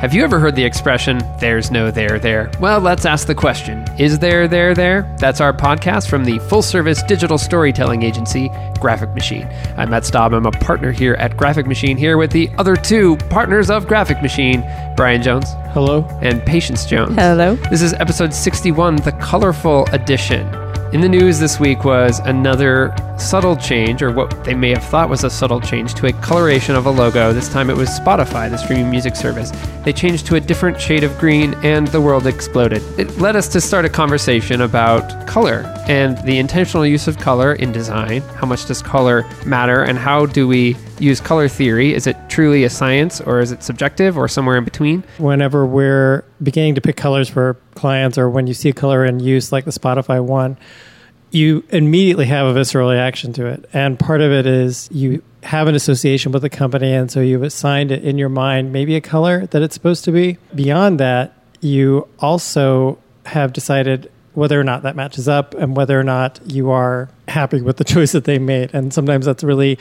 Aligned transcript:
Have 0.00 0.14
you 0.14 0.24
ever 0.24 0.38
heard 0.38 0.56
the 0.56 0.64
expression, 0.64 1.20
there's 1.40 1.70
no 1.70 1.90
there 1.90 2.18
there? 2.18 2.50
Well, 2.58 2.80
let's 2.80 3.04
ask 3.04 3.26
the 3.26 3.34
question 3.34 3.84
Is 3.98 4.18
there 4.18 4.48
there 4.48 4.74
there? 4.74 5.14
That's 5.18 5.42
our 5.42 5.52
podcast 5.52 6.08
from 6.08 6.24
the 6.24 6.38
full 6.38 6.62
service 6.62 7.02
digital 7.02 7.36
storytelling 7.36 8.02
agency, 8.02 8.48
Graphic 8.80 9.10
Machine. 9.10 9.46
I'm 9.76 9.90
Matt 9.90 10.06
Staub. 10.06 10.32
I'm 10.32 10.46
a 10.46 10.52
partner 10.52 10.90
here 10.90 11.16
at 11.16 11.36
Graphic 11.36 11.66
Machine, 11.66 11.98
here 11.98 12.16
with 12.16 12.30
the 12.30 12.48
other 12.56 12.76
two 12.76 13.18
partners 13.28 13.68
of 13.68 13.86
Graphic 13.86 14.22
Machine, 14.22 14.64
Brian 14.96 15.22
Jones. 15.22 15.50
Hello. 15.74 16.08
And 16.22 16.42
Patience 16.46 16.86
Jones. 16.86 17.16
Hello. 17.16 17.56
This 17.68 17.82
is 17.82 17.92
episode 17.92 18.32
61, 18.32 18.96
the 18.96 19.12
colorful 19.12 19.84
edition. 19.92 20.48
In 20.92 21.00
the 21.00 21.08
news 21.08 21.38
this 21.38 21.60
week 21.60 21.84
was 21.84 22.18
another 22.18 22.92
subtle 23.16 23.54
change, 23.54 24.02
or 24.02 24.10
what 24.10 24.42
they 24.42 24.54
may 24.54 24.70
have 24.70 24.82
thought 24.82 25.08
was 25.08 25.22
a 25.22 25.30
subtle 25.30 25.60
change, 25.60 25.94
to 25.94 26.08
a 26.08 26.12
coloration 26.14 26.74
of 26.74 26.86
a 26.86 26.90
logo. 26.90 27.32
This 27.32 27.48
time 27.48 27.70
it 27.70 27.76
was 27.76 27.88
Spotify, 27.90 28.50
the 28.50 28.56
streaming 28.56 28.90
music 28.90 29.14
service. 29.14 29.52
They 29.84 29.92
changed 29.92 30.26
to 30.26 30.34
a 30.34 30.40
different 30.40 30.80
shade 30.80 31.04
of 31.04 31.16
green, 31.16 31.54
and 31.62 31.86
the 31.86 32.00
world 32.00 32.26
exploded. 32.26 32.82
It 32.98 33.18
led 33.18 33.36
us 33.36 33.46
to 33.50 33.60
start 33.60 33.84
a 33.84 33.88
conversation 33.88 34.62
about 34.62 35.28
color 35.28 35.72
and 35.86 36.18
the 36.24 36.40
intentional 36.40 36.84
use 36.84 37.06
of 37.06 37.18
color 37.18 37.52
in 37.54 37.70
design. 37.70 38.22
How 38.22 38.48
much 38.48 38.66
does 38.66 38.82
color 38.82 39.24
matter, 39.46 39.84
and 39.84 39.96
how 39.96 40.26
do 40.26 40.48
we 40.48 40.76
use 41.00 41.20
color 41.20 41.48
theory? 41.48 41.94
Is 41.94 42.06
it 42.06 42.16
truly 42.28 42.64
a 42.64 42.70
science, 42.70 43.20
or 43.20 43.40
is 43.40 43.52
it 43.52 43.62
subjective, 43.62 44.18
or 44.18 44.28
somewhere 44.28 44.56
in 44.56 44.64
between? 44.64 45.04
Whenever 45.18 45.66
we're 45.66 46.24
beginning 46.42 46.74
to 46.76 46.80
pick 46.80 46.96
colors 46.96 47.28
for 47.28 47.56
clients, 47.74 48.18
or 48.18 48.28
when 48.28 48.46
you 48.46 48.54
see 48.54 48.68
a 48.68 48.72
color 48.72 49.04
in 49.04 49.20
use, 49.20 49.52
like 49.52 49.64
the 49.64 49.70
Spotify 49.70 50.22
one, 50.22 50.56
you 51.30 51.64
immediately 51.70 52.26
have 52.26 52.46
a 52.46 52.52
visceral 52.52 52.90
reaction 52.90 53.32
to 53.34 53.46
it. 53.46 53.68
And 53.72 53.98
part 53.98 54.20
of 54.20 54.32
it 54.32 54.46
is 54.46 54.88
you 54.90 55.22
have 55.42 55.68
an 55.68 55.74
association 55.74 56.32
with 56.32 56.42
the 56.42 56.50
company, 56.50 56.92
and 56.92 57.10
so 57.10 57.20
you've 57.20 57.42
assigned 57.42 57.90
it 57.90 58.04
in 58.04 58.18
your 58.18 58.28
mind 58.28 58.72
maybe 58.72 58.96
a 58.96 59.00
color 59.00 59.46
that 59.46 59.62
it's 59.62 59.74
supposed 59.74 60.04
to 60.04 60.12
be. 60.12 60.38
Beyond 60.54 61.00
that, 61.00 61.34
you 61.60 62.08
also 62.18 62.98
have 63.26 63.52
decided 63.52 64.10
whether 64.32 64.60
or 64.60 64.64
not 64.64 64.82
that 64.82 64.96
matches 64.96 65.28
up 65.28 65.54
and 65.54 65.76
whether 65.76 65.98
or 65.98 66.04
not 66.04 66.40
you 66.46 66.70
are 66.70 67.08
happy 67.28 67.60
with 67.60 67.76
the 67.76 67.84
choice 67.94 68.12
that 68.12 68.24
they 68.24 68.38
made. 68.38 68.70
And 68.72 68.92
sometimes 68.92 69.26
that's 69.26 69.44
really 69.44 69.78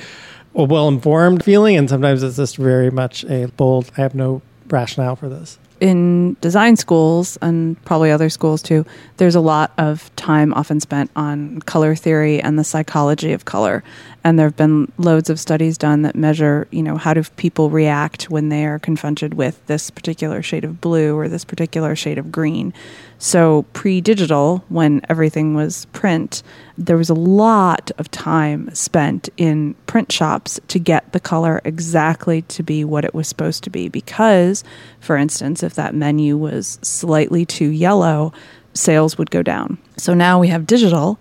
a 0.56 0.64
well 0.64 0.88
informed 0.88 1.44
feeling, 1.44 1.76
and 1.76 1.90
sometimes 1.90 2.24
it's 2.24 2.38
just 2.38 2.58
very 2.58 2.90
much 2.90 3.24
a 3.26 3.48
bold, 3.48 3.92
I 3.98 4.02
have 4.02 4.16
no 4.16 4.42
rationale 4.70 5.16
for 5.16 5.30
this 5.30 5.58
in 5.80 6.36
design 6.42 6.76
schools 6.76 7.38
and 7.42 7.84
probably 7.86 8.12
other 8.12 8.30
schools 8.30 8.62
too, 8.62 8.86
there's 9.18 9.36
a 9.36 9.42
lot 9.42 9.72
of 9.78 10.14
time 10.16 10.54
often 10.54 10.80
spent 10.80 11.10
on 11.16 11.60
color 11.62 11.96
theory 11.96 12.42
and 12.42 12.60
the 12.60 12.64
psychology 12.64 13.32
of 13.32 13.46
color. 13.46 13.84
And 14.24 14.38
there 14.38 14.48
have 14.48 14.58
been 14.58 14.92
loads 14.98 15.30
of 15.30 15.40
studies 15.40 15.78
done 15.78 16.02
that 16.02 16.16
measure, 16.16 16.68
you 16.72 16.84
know, 16.84 16.98
how 16.98 17.14
do 17.14 17.24
people 17.38 17.70
react 17.70 18.30
when 18.30 18.50
they 18.50 18.66
are 18.66 18.78
confronted 18.78 19.34
with 19.36 19.66
this 19.68 19.90
particular 19.90 20.42
shade 20.42 20.66
of 20.66 20.82
blue 20.82 21.18
or 21.18 21.30
this 21.30 21.46
particular 21.46 21.96
shade 21.96 22.18
of 22.18 22.32
green. 22.32 22.74
So, 23.18 23.64
pre 23.74 24.02
digital, 24.02 24.64
when 24.70 25.02
everything 25.10 25.54
was 25.54 25.86
print, 25.88 26.44
there 26.78 26.98
was 26.98 27.10
a 27.10 27.14
lot 27.14 27.92
of 27.98 28.12
time 28.12 28.74
spent 28.74 29.30
in 29.38 29.74
print 29.88 30.12
shops 30.12 30.60
to 30.70 30.80
get 30.80 31.12
the 31.12 31.20
color 31.20 31.62
exactly 31.64 32.42
to 32.44 32.64
be 32.64 32.84
what 32.84 33.06
it 33.06 33.14
was 33.14 33.28
supposed 33.28 33.64
to 33.66 33.70
be. 33.70 33.90
Because, 33.90 34.64
for 35.00 35.18
instance, 35.18 35.64
if 35.64 35.76
that 35.76 35.96
menu 35.96 36.38
was 36.38 36.80
slightly 36.82 37.46
too 37.46 37.70
yellow, 37.70 38.34
sales 38.74 39.18
would 39.18 39.32
go 39.32 39.44
down. 39.44 39.78
So 39.98 40.14
now 40.14 40.40
we 40.40 40.48
have 40.50 40.66
digital 40.66 41.20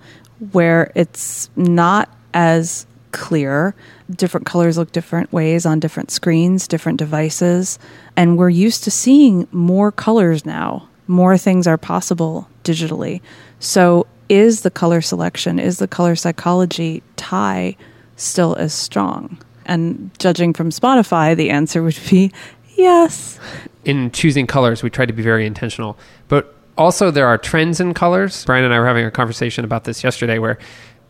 where 0.53 0.93
it's 0.95 1.51
not 1.57 2.09
as 2.35 2.87
clear. 3.13 3.75
Different 4.11 4.47
colors 4.47 4.79
look 4.79 4.93
different 4.93 5.33
ways 5.33 5.67
on 5.67 5.81
different 5.81 6.11
screens, 6.11 6.69
different 6.69 6.99
devices. 6.99 7.79
And 8.17 8.37
we're 8.37 8.49
used 8.49 8.85
to 8.85 8.91
seeing 8.91 9.49
more 9.53 9.93
colors 9.93 10.45
now 10.47 10.89
more 11.09 11.39
things 11.39 11.67
are 11.67 11.79
possible 11.79 12.49
digitally. 12.63 13.21
So, 13.59 14.07
is 14.29 14.61
the 14.61 14.71
color 14.71 15.01
selection, 15.01 15.59
is 15.59 15.79
the 15.79 15.89
color 15.89 16.15
psychology 16.15 17.03
tie 17.17 17.77
still 18.17 18.55
as 18.57 18.75
strong? 18.75 19.39
And 19.65 20.11
judging 20.19 20.53
from 20.53 20.71
Spotify, 20.71 21.35
the 21.35 21.51
answer 21.51 21.83
would 21.83 21.99
be 22.09 22.31
yes. 22.77 23.41
In 23.85 24.11
choosing 24.11 24.47
colors, 24.47 24.83
we 24.83 24.91
try 24.91 25.07
to 25.07 25.13
be 25.15 25.23
very 25.23 25.47
intentional. 25.47 25.99
But 26.29 26.55
also, 26.77 27.11
there 27.11 27.27
are 27.27 27.39
trends 27.39 27.81
in 27.81 27.95
colors. 27.95 28.45
Brian 28.45 28.65
and 28.65 28.73
I 28.73 28.79
were 28.79 28.87
having 28.87 29.05
a 29.05 29.11
conversation 29.11 29.65
about 29.65 29.85
this 29.85 30.05
yesterday 30.05 30.39
where 30.39 30.59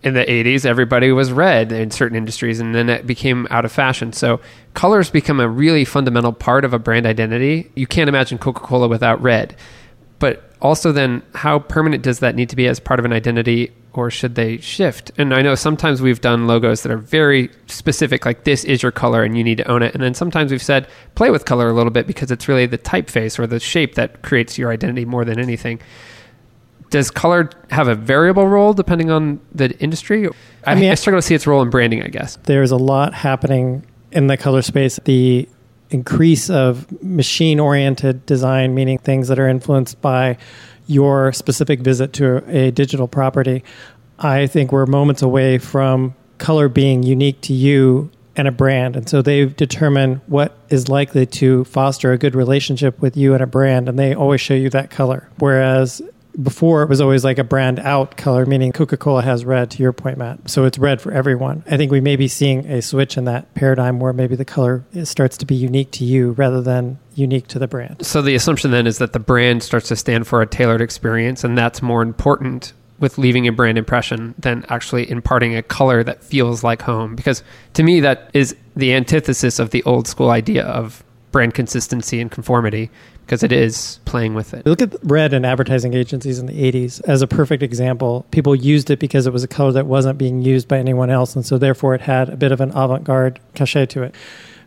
in 0.03 0.15
the 0.15 0.25
80s 0.25 0.65
everybody 0.65 1.11
was 1.11 1.33
red 1.33 1.73
in 1.73 1.91
certain 1.91 2.17
industries 2.17 2.61
and 2.61 2.75
then 2.75 2.89
it 2.89 3.07
became 3.07 3.47
out 3.51 3.65
of 3.65 3.73
fashion 3.73 4.13
so 4.13 4.41
colors 4.75 5.11
become 5.11 5.41
a 5.41 5.49
really 5.49 5.85
fundamental 5.85 6.33
part 6.33 6.65
of 6.65 6.73
a 6.73 6.79
brand 6.79 7.07
identity 7.07 7.71
you 7.75 7.87
can't 7.87 8.09
imagine 8.09 8.39
coca-cola 8.39 8.87
without 8.89 9.21
red 9.21 9.57
but 10.19 10.49
also, 10.61 10.91
then, 10.91 11.23
how 11.35 11.61
permanent 11.61 12.03
does 12.03 12.19
that 12.19 12.35
need 12.35 12.49
to 12.49 12.57
be 12.57 12.67
as 12.67 12.81
part 12.81 12.99
of 12.99 13.05
an 13.05 13.13
identity, 13.13 13.73
or 13.93 14.11
should 14.11 14.35
they 14.35 14.59
shift? 14.59 15.13
And 15.17 15.33
I 15.33 15.41
know 15.41 15.55
sometimes 15.55 16.03
we've 16.03 16.21
done 16.21 16.49
logos 16.49 16.83
that 16.83 16.91
are 16.91 16.99
very 16.99 17.51
specific, 17.67 18.27
like 18.27 18.43
this 18.43 18.65
is 18.65 18.83
your 18.83 18.91
color 18.91 19.23
and 19.23 19.39
you 19.39 19.45
need 19.45 19.59
to 19.59 19.69
own 19.71 19.83
it. 19.83 19.95
And 19.95 20.03
then 20.03 20.15
sometimes 20.15 20.51
we've 20.51 20.63
said 20.63 20.89
play 21.15 21.31
with 21.31 21.45
color 21.45 21.69
a 21.69 21.73
little 21.73 21.93
bit 21.93 22.07
because 22.07 22.31
it's 22.33 22.49
really 22.49 22.67
the 22.67 22.79
typeface 22.79 23.39
or 23.39 23.47
the 23.47 23.61
shape 23.61 23.95
that 23.95 24.23
creates 24.23 24.59
your 24.59 24.73
identity 24.73 25.05
more 25.05 25.25
than 25.25 25.39
anything. 25.39 25.81
Does 26.91 27.11
color 27.11 27.51
have 27.71 27.89
a 27.89 27.95
variable 27.95 28.49
role 28.49 28.73
depending 28.73 29.11
on 29.11 29.41
the 29.55 29.77
industry? 29.79 30.27
I, 30.27 30.33
I 30.73 30.75
mean, 30.75 30.91
I 30.91 30.95
struggle 30.95 31.21
to 31.21 31.27
see 31.27 31.35
its 31.35 31.47
role 31.47 31.63
in 31.63 31.71
branding, 31.71 32.03
I 32.03 32.09
guess. 32.09 32.37
There's 32.45 32.71
a 32.71 32.77
lot 32.77 33.15
happening 33.15 33.85
in 34.13 34.27
the 34.27 34.37
color 34.37 34.63
space. 34.63 34.99
The 35.05 35.49
increase 35.91 36.51
of 36.51 37.03
machine 37.03 37.61
oriented 37.61 38.25
design, 38.27 38.75
meaning 38.75 38.99
things 38.99 39.29
that 39.29 39.39
are 39.39 39.49
influenced 39.49 40.01
by 40.01 40.39
your 40.87 41.33
specific 41.33 41.81
visit 41.81 42.13
to 42.15 42.43
a 42.49 42.71
digital 42.71 43.09
property, 43.09 43.63
I 44.19 44.47
think 44.47 44.73
we're 44.73 44.87
moments 44.87 45.23
away 45.23 45.59
from 45.59 46.15
color 46.39 46.69
being 46.69 47.03
unique 47.03 47.41
to 47.43 47.53
you 47.53 48.11
and 48.37 48.49
a 48.49 48.53
brand. 48.53 48.97
And 48.97 49.09
so 49.09 49.21
they 49.21 49.47
determine 49.47 50.21
what 50.27 50.57
is 50.71 50.89
likely 50.89 51.27
to 51.27 51.65
foster 51.65 52.13
a 52.13 52.19
good 52.19 52.35
relationship 52.35 53.01
with 53.01 53.17
you 53.17 53.35
and 53.35 53.43
a 53.43 53.47
brand, 53.47 53.89
and 53.89 53.99
they 53.99 54.15
always 54.15 54.41
show 54.41 54.55
you 54.55 54.71
that 54.71 54.91
color. 54.91 55.29
Whereas 55.39 56.01
before 56.41 56.83
it 56.83 56.89
was 56.89 57.01
always 57.01 57.25
like 57.25 57.39
a 57.39 57.45
brand 57.45 57.79
out 57.81 58.17
color, 58.17 58.47
meaning 58.47 58.73
Coca 58.73 58.97
Cola 58.97 59.23
has 59.23 59.45
red, 59.45 59.71
to 59.73 59.83
your 59.83 59.93
point, 59.93 60.19
Matt. 60.19 60.49
So 60.49 60.65
it's 60.65 60.79
red 60.79 61.01
for 61.01 61.13
everyone. 61.13 61.65
I 61.69 61.77
think 61.77 61.91
we 61.91 62.01
may 62.01 62.17
be 62.17 62.29
seeing 62.29 62.67
a 62.67 62.81
switch 62.81 63.17
in 63.17 63.25
that 63.25 63.53
paradigm 63.55 63.99
where 63.99 64.13
maybe 64.13 64.37
the 64.37 64.45
color 64.45 64.85
starts 65.05 65.37
to 65.39 65.47
be 65.47 65.55
unique 65.55 65.91
to 65.93 66.05
you 66.05 66.33
rather 66.33 66.61
than 66.61 66.99
unique 67.15 67.49
to 67.49 67.59
the 67.59 67.67
brand. 67.67 68.05
So 68.07 68.23
the 68.23 68.35
assumption 68.35 68.71
then 68.71 68.87
is 68.87 68.99
that 68.99 69.13
the 69.13 69.19
brand 69.19 69.63
starts 69.63 69.89
to 69.89 69.97
stand 69.97 70.27
for 70.27 70.41
a 70.41 70.47
tailored 70.47 70.81
experience, 70.81 71.43
and 71.43 71.59
that's 71.59 71.83
more 71.83 72.03
important 72.03 72.73
with 73.01 73.19
leaving 73.19 73.47
a 73.47 73.53
brand 73.53 73.79
impression 73.79 74.35
than 74.39 74.65
actually 74.69 75.09
imparting 75.09 75.57
a 75.57 75.63
color 75.63 76.03
that 76.03 76.23
feels 76.23 76.65
like 76.65 76.83
home. 76.83 77.15
Because 77.15 77.43
to 77.75 77.83
me, 77.83 78.01
that 78.01 78.31
is 78.35 78.57
the 78.75 78.93
antithesis 78.93 79.59
of 79.59 79.71
the 79.71 79.83
old 79.85 80.09
school 80.09 80.31
idea 80.31 80.65
of 80.65 81.03
brand 81.31 81.55
consistency 81.55 82.21
and 82.21 82.31
conformity 82.31 82.91
because 83.29 83.43
it 83.43 83.53
is 83.53 84.01
playing 84.07 84.33
with 84.33 84.55
it. 84.55 84.65
Look 84.65 84.81
at 84.81 84.95
red 85.03 85.35
in 85.35 85.45
advertising 85.45 85.93
agencies 85.93 86.39
in 86.39 86.47
the 86.47 86.73
80s 86.73 87.03
as 87.05 87.21
a 87.21 87.27
perfect 87.27 87.63
example. 87.63 88.25
People 88.31 88.55
used 88.55 88.89
it 88.89 88.99
because 88.99 89.27
it 89.27 89.35
was 89.35 89.45
a 89.45 89.49
color 89.49 89.71
that 89.73 89.85
wasn't 89.85 90.17
being 90.17 90.41
used 90.41 90.67
by 90.67 90.79
anyone 90.79 91.11
else, 91.11 91.37
and 91.37 91.45
so 91.45 91.59
therefore 91.59 91.95
it 91.95 92.01
had 92.01 92.31
a 92.31 92.39
bit 92.39 92.53
of 92.53 92.63
an 92.63 92.71
avant 92.71 93.05
garde 93.05 93.39
cachet 93.55 93.85
to 93.85 94.03
it. 94.03 94.15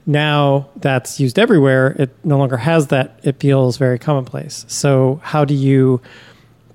Now 0.06 0.70
that's 0.76 1.20
used 1.20 1.40
everywhere, 1.40 1.96
it 1.98 2.12
no 2.24 2.38
longer 2.38 2.58
has 2.58 2.88
that. 2.88 3.20
It 3.24 3.40
feels 3.40 3.78
very 3.78 3.98
commonplace. 3.98 4.64
So, 4.68 5.20
how 5.24 5.44
do 5.44 5.56
you 5.56 6.00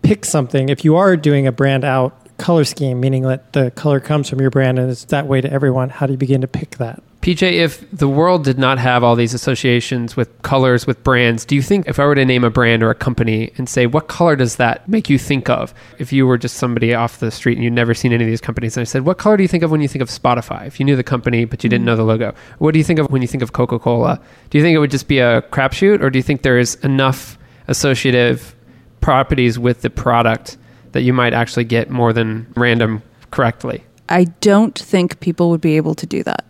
pick 0.03 0.25
something 0.25 0.69
if 0.69 0.85
you 0.85 0.97
are 0.97 1.17
doing 1.17 1.47
a 1.47 1.53
brand 1.53 1.85
out 1.85 2.37
color 2.37 2.65
scheme, 2.65 2.99
meaning 2.99 3.23
that 3.23 3.53
the 3.53 3.71
color 3.71 4.01
comes 4.01 4.29
from 4.29 4.41
your 4.41 4.51
brand 4.51 4.81
and 4.81 4.91
it's 4.91 5.05
that 5.05 5.29
way 5.29 5.41
to 5.41 5.53
everyone? 5.53 5.91
How 5.91 6.07
do 6.07 6.13
you 6.15 6.19
begin 6.19 6.41
to 6.41 6.49
pick 6.49 6.79
that? 6.79 7.01
PJ, 7.27 7.43
if 7.43 7.91
the 7.91 8.07
world 8.09 8.45
did 8.45 8.57
not 8.57 8.79
have 8.79 9.03
all 9.03 9.17
these 9.17 9.35
associations 9.35 10.17
with 10.17 10.41
colors, 10.43 10.87
with 10.87 11.03
brands, 11.03 11.45
do 11.45 11.57
you 11.57 11.63
think 11.63 11.89
if 11.89 11.99
I 11.99 12.07
were 12.07 12.15
to 12.15 12.25
name 12.25 12.45
a 12.45 12.51
brand 12.51 12.85
or 12.85 12.91
a 12.91 12.95
company 12.95 13.51
and 13.57 13.69
say, 13.69 13.85
what 13.85 14.07
color 14.07 14.37
does 14.37 14.55
that 14.57 14.89
make 14.89 15.11
you 15.11 15.19
think 15.19 15.51
of? 15.51 15.75
If 15.99 16.13
you 16.13 16.25
were 16.25 16.39
just 16.39 16.55
somebody 16.55 16.95
off 16.95 17.19
the 17.19 17.33
street 17.33 17.57
and 17.57 17.65
you'd 17.65 17.73
never 17.73 17.95
seen 17.95 18.13
any 18.13 18.23
of 18.23 18.31
these 18.31 18.41
companies, 18.41 18.77
and 18.77 18.83
I 18.83 18.85
said, 18.85 19.05
what 19.05 19.19
color 19.19 19.37
do 19.37 19.43
you 19.43 19.49
think 19.49 19.65
of 19.65 19.73
when 19.73 19.81
you 19.81 19.89
think 19.89 20.03
of 20.03 20.09
Spotify? 20.09 20.69
If 20.69 20.79
you 20.79 20.87
knew 20.87 20.95
the 20.95 21.03
company, 21.03 21.45
but 21.45 21.65
you 21.65 21.69
didn't 21.69 21.81
mm-hmm. 21.81 21.87
know 21.87 21.97
the 21.97 22.05
logo, 22.05 22.33
what 22.59 22.71
do 22.71 22.79
you 22.79 22.85
think 22.85 23.01
of 23.01 23.11
when 23.11 23.23
you 23.23 23.29
think 23.29 23.43
of 23.43 23.53
Coca 23.53 23.81
Cola? 23.81 24.21
Do 24.51 24.59
you 24.59 24.63
think 24.63 24.77
it 24.77 24.79
would 24.79 24.93
just 24.93 25.09
be 25.09 25.19
a 25.19 25.43
crapshoot, 25.43 26.01
or 26.01 26.11
do 26.11 26.21
you 26.21 26.23
think 26.23 26.43
there 26.43 26.61
is 26.61 26.77
enough 26.85 27.39
associative 27.67 28.55
properties 29.01 29.59
with 29.59 29.83
the 29.83 29.91
product 29.91 30.59
that 30.93 31.03
you 31.03 31.13
might 31.13 31.33
actually 31.33 31.65
get 31.65 31.91
more 31.91 32.13
than 32.13 32.47
random 32.55 33.03
correctly? 33.33 33.83
I 34.09 34.27
don't 34.41 34.79
think 34.79 35.19
people 35.19 35.51
would 35.51 35.61
be 35.61 35.77
able 35.77 35.97
to 35.97 36.07
do 36.07 36.23
that. 36.23 36.45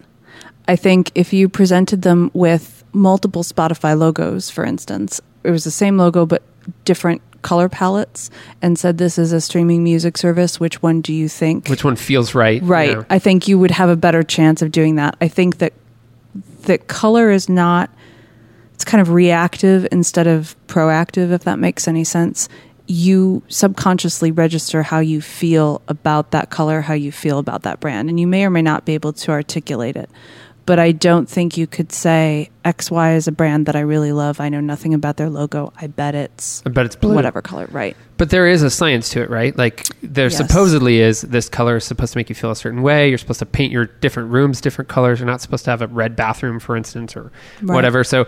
I 0.69 0.77
think 0.77 1.13
if 1.15 1.33
you 1.33 1.49
presented 1.49 2.03
them 2.03 2.31
with 2.35 2.85
multiple 2.93 3.43
Spotify 3.43 3.99
logos, 3.99 4.51
for 4.51 4.65
instance, 4.65 5.21
it 5.45 5.51
was 5.51 5.65
the 5.65 5.71
same 5.71 5.97
logo 5.97 6.27
but 6.27 6.43
different 6.85 7.23
color 7.43 7.69
palettes 7.69 8.29
and 8.61 8.77
said 8.77 8.99
this 8.99 9.19
is 9.19 9.33
a 9.33 9.41
streaming 9.41 9.85
music 9.85 10.19
service 10.19 10.59
which 10.59 10.83
one 10.83 11.01
do 11.01 11.13
you 11.13 11.29
think 11.29 11.69
which 11.69 11.85
one 11.85 11.95
feels 11.95 12.35
right 12.35 12.61
right 12.65 12.89
you 12.89 12.95
know? 12.97 13.07
i 13.09 13.21
think 13.21 13.47
you 13.47 13.57
would 13.57 13.71
have 13.71 13.89
a 13.89 13.95
better 13.95 14.25
chance 14.25 14.63
of 14.63 14.73
doing 14.73 14.97
that 14.97 15.15
i 15.21 15.29
think 15.29 15.59
that 15.59 15.73
that 16.63 16.89
color 16.89 17.31
is 17.31 17.49
not 17.49 17.89
it's 18.77 18.85
kind 18.85 19.01
of 19.01 19.09
reactive 19.09 19.89
instead 19.91 20.27
of 20.27 20.55
proactive, 20.67 21.33
if 21.33 21.45
that 21.45 21.59
makes 21.59 21.89
any 21.89 22.05
sense. 22.05 22.47
You 22.87 23.43
subconsciously 23.49 24.33
register 24.33 24.83
how 24.83 24.99
you 24.99 25.23
feel 25.23 25.81
about 25.89 26.33
that 26.33 26.51
color, 26.51 26.83
how 26.83 26.93
you 26.93 27.11
feel 27.11 27.39
about 27.39 27.63
that 27.63 27.81
brand, 27.81 28.11
and 28.11 28.21
you 28.21 28.27
may 28.27 28.45
or 28.45 28.51
may 28.51 28.61
not 28.61 28.85
be 28.85 28.93
able 28.93 29.15
to 29.15 29.31
articulate 29.31 29.97
it. 29.97 30.11
But 30.67 30.81
I 30.81 30.91
don't 30.91 31.29
think 31.31 31.57
you 31.57 31.69
could 31.69 31.93
say 31.93 32.51
XY 32.65 33.17
is 33.17 33.29
a 33.29 33.33
brand 33.33 33.67
that 33.67 33.77
I 33.77 33.81
really 33.81 34.11
love. 34.11 34.41
I 34.41 34.49
know 34.49 34.59
nothing 34.61 34.95
about 34.95 35.17
their 35.17 35.31
logo. 35.31 35.73
I 35.81 35.87
bet 35.87 36.17
it's 36.17 36.61
I 36.67 36.71
bet 36.71 36.87
it's 36.87 36.97
blue. 36.97 37.15
whatever 37.15 37.41
color, 37.41 37.69
right? 37.71 37.97
But 38.17 38.31
there 38.31 38.49
is 38.49 38.65
a 38.65 38.71
science 38.71 39.09
to 39.11 39.23
it, 39.23 39.31
right? 39.31 39.57
Like 39.57 39.87
there 40.03 40.27
Yes. 40.27 40.37
supposedly 40.37 40.99
is 41.01 41.21
this 41.21 41.49
color 41.49 41.77
is 41.77 41.85
supposed 41.85 42.15
to 42.15 42.19
make 42.19 42.29
you 42.29 42.35
feel 42.35 42.51
a 42.51 42.57
certain 42.57 42.83
way. 42.83 43.09
You're 43.09 43.17
supposed 43.19 43.39
to 43.39 43.47
paint 43.47 43.71
your 43.73 43.85
different 43.87 44.31
rooms 44.33 44.61
different 44.61 44.89
colors. 44.89 45.21
You're 45.21 45.29
not 45.29 45.41
supposed 45.41 45.65
to 45.67 45.71
have 45.71 45.83
a 45.83 45.87
red 45.87 46.17
bathroom, 46.17 46.59
for 46.59 46.77
instance, 46.77 47.17
or 47.17 47.31
Right. 47.63 47.73
whatever. 47.77 48.03
So 48.03 48.27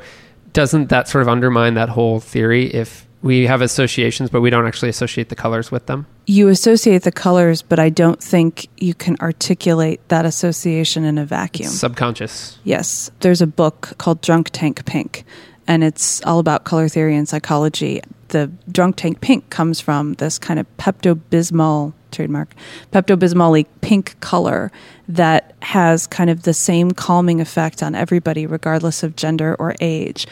doesn't 0.53 0.91
that 0.91 1.09
sort 1.09 1.23
of 1.23 1.29
undermine 1.29 1.75
that 1.75 1.89
whole 1.89 2.21
theory 2.21 2.73
if 2.73 3.05
we 3.23 3.47
have 3.47 3.61
associations 3.63 4.31
but 4.31 4.41
we 4.41 4.51
don't 4.51 4.67
actually 4.67 4.89
associate 4.89 5.29
the 5.29 5.37
colors 5.37 5.71
with 5.71 5.87
them? 5.87 6.07
You 6.27 6.49
associate 6.49 7.03
the 7.03 7.13
colors, 7.13 7.63
but 7.63 7.79
I 7.79 7.89
don't 7.89 8.23
think 8.23 8.69
you 8.77 8.95
can 8.95 9.17
articulate 9.21 10.07
that 10.09 10.25
association 10.25 11.05
in 11.05 11.19
a 11.19 11.25
vacuum. 11.25 11.71
Subconscious. 11.71 12.59
Yes. 12.65 13.11
There's 13.21 13.41
a 13.41 13.47
book 13.47 13.95
called 13.99 14.21
Drunk 14.21 14.51
Tank 14.51 14.85
Pink, 14.85 15.25
and 15.67 15.83
it's 15.83 16.23
all 16.25 16.39
about 16.39 16.65
color 16.65 16.89
theory 16.89 17.17
and 17.17 17.29
psychology. 17.29 18.03
The 18.29 18.51
Drunk 18.71 18.97
Tank 18.97 19.21
Pink 19.21 19.49
comes 19.49 19.81
from 19.81 20.15
this 20.15 20.39
kind 20.39 20.61
of 20.61 20.67
Pepto 20.77 21.19
Bismol 21.31 21.95
trademark, 22.11 22.55
Pepto 22.93 23.17
Bismol 23.17 23.67
pink 23.81 24.19
color 24.21 24.71
that 25.09 25.55
has 25.63 26.07
kind 26.07 26.31
of 26.31 26.43
the 26.43 26.55
same 26.55 26.91
calming 26.91 27.41
effect 27.41 27.83
on 27.83 27.95
everybody, 27.95 28.47
regardless 28.47 29.03
of 29.03 29.17
gender 29.17 29.57
or 29.59 29.75
age. 29.81 30.27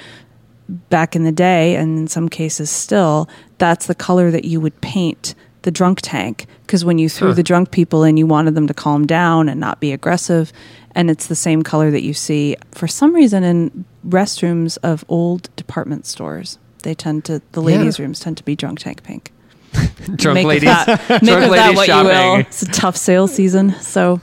Back 0.68 1.14
in 1.14 1.22
the 1.24 1.32
day, 1.32 1.76
and 1.76 1.96
in 1.98 2.08
some 2.08 2.28
cases 2.28 2.70
still, 2.70 3.28
that's 3.58 3.86
the 3.86 3.94
color 3.94 4.30
that 4.32 4.44
you 4.44 4.60
would 4.60 4.80
paint 4.80 5.34
the 5.62 5.70
drunk 5.70 6.00
tank 6.02 6.46
because 6.62 6.84
when 6.84 6.98
you 6.98 7.08
threw 7.08 7.28
Huh. 7.28 7.34
the 7.34 7.42
drunk 7.42 7.70
people 7.70 8.02
in, 8.04 8.16
you 8.16 8.26
wanted 8.26 8.54
them 8.56 8.66
to 8.66 8.74
calm 8.74 9.06
down 9.06 9.48
and 9.48 9.60
not 9.60 9.80
be 9.80 9.92
aggressive. 9.92 10.52
And 10.94 11.10
it's 11.10 11.26
the 11.28 11.34
same 11.36 11.62
color 11.62 11.90
that 11.90 12.02
you 12.02 12.14
see 12.14 12.56
for 12.72 12.88
some 12.88 13.14
reason 13.14 13.44
in 13.44 13.84
restrooms 14.08 14.76
of 14.82 15.04
old 15.08 15.54
department 15.56 16.06
stores. 16.06 16.58
They 16.82 16.94
tend 16.94 17.24
to, 17.26 17.42
the 17.52 17.60
Yeah. 17.62 17.78
ladies' 17.78 17.98
rooms 18.00 18.18
tend 18.20 18.36
to 18.38 18.44
be 18.44 18.56
drunk 18.56 18.80
tank 18.80 19.02
pink. 19.04 19.32
Drunk 20.16 20.34
make 20.36 20.46
ladies. 20.46 20.68
That, 20.68 20.86
make 20.88 21.20
Drunk 21.22 21.44
of 21.44 21.50
that 21.50 21.50
ladies 21.50 21.76
what 21.76 21.88
you 21.88 21.94
will. 21.94 22.04
shopping. 22.12 22.40
It's 22.40 22.62
a 22.62 22.66
tough 22.66 22.96
sales 22.96 23.32
season. 23.34 23.74
So, 23.80 24.20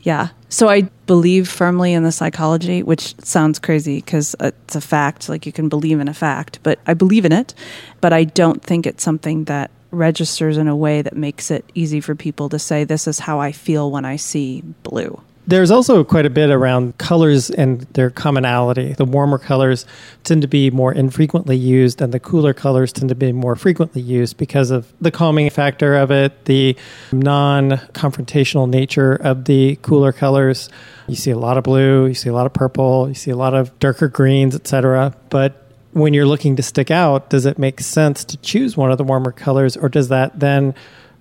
yeah. 0.00 0.28
So 0.54 0.68
I 0.68 0.82
believe 1.06 1.48
firmly 1.48 1.94
in 1.94 2.04
the 2.04 2.12
psychology, 2.12 2.84
which 2.84 3.18
sounds 3.24 3.58
crazy 3.58 3.96
because 3.96 4.36
it's 4.38 4.76
a 4.76 4.80
fact. 4.80 5.28
Like 5.28 5.46
you 5.46 5.52
can 5.52 5.68
believe 5.68 5.98
in 5.98 6.06
a 6.06 6.14
fact, 6.14 6.60
but 6.62 6.78
I 6.86 6.94
believe 6.94 7.24
in 7.24 7.32
it. 7.32 7.54
But 8.00 8.12
I 8.12 8.22
don't 8.22 8.62
think 8.62 8.86
it's 8.86 9.02
something 9.02 9.46
that 9.46 9.72
registers 9.90 10.56
in 10.56 10.68
a 10.68 10.76
way 10.76 11.02
that 11.02 11.16
makes 11.16 11.50
it 11.50 11.64
easy 11.74 12.00
for 12.00 12.14
people 12.14 12.48
to 12.50 12.60
say, 12.60 12.84
this 12.84 13.08
is 13.08 13.18
how 13.18 13.40
I 13.40 13.50
feel 13.50 13.90
when 13.90 14.04
I 14.04 14.14
see 14.14 14.62
blue. 14.84 15.20
There's 15.46 15.70
also 15.70 16.04
quite 16.04 16.24
a 16.24 16.30
bit 16.30 16.50
around 16.50 16.96
colors 16.96 17.50
and 17.50 17.82
their 17.92 18.08
commonality. 18.08 18.94
The 18.94 19.04
warmer 19.04 19.36
colors 19.36 19.84
tend 20.22 20.40
to 20.40 20.48
be 20.48 20.70
more 20.70 20.92
infrequently 20.92 21.56
used, 21.56 22.00
and 22.00 22.14
the 22.14 22.20
cooler 22.20 22.54
colors 22.54 22.92
tend 22.92 23.10
to 23.10 23.14
be 23.14 23.30
more 23.30 23.54
frequently 23.54 24.00
used 24.00 24.38
because 24.38 24.70
of 24.70 24.90
the 25.02 25.10
calming 25.10 25.50
factor 25.50 25.96
of 25.96 26.10
it, 26.10 26.46
the 26.46 26.76
non 27.12 27.72
confrontational 27.92 28.68
nature 28.68 29.14
of 29.16 29.44
the 29.44 29.76
cooler 29.82 30.12
colors. 30.12 30.70
You 31.08 31.16
see 31.16 31.30
a 31.30 31.38
lot 31.38 31.58
of 31.58 31.64
blue, 31.64 32.06
you 32.06 32.14
see 32.14 32.30
a 32.30 32.34
lot 32.34 32.46
of 32.46 32.54
purple, 32.54 33.08
you 33.08 33.14
see 33.14 33.30
a 33.30 33.36
lot 33.36 33.52
of 33.52 33.78
darker 33.78 34.08
greens, 34.08 34.54
etc. 34.54 35.14
But 35.28 35.70
when 35.92 36.14
you're 36.14 36.26
looking 36.26 36.56
to 36.56 36.62
stick 36.62 36.90
out, 36.90 37.28
does 37.28 37.44
it 37.44 37.58
make 37.58 37.80
sense 37.80 38.24
to 38.24 38.38
choose 38.38 38.78
one 38.78 38.90
of 38.90 38.96
the 38.96 39.04
warmer 39.04 39.30
colors, 39.30 39.76
or 39.76 39.90
does 39.90 40.08
that 40.08 40.40
then 40.40 40.74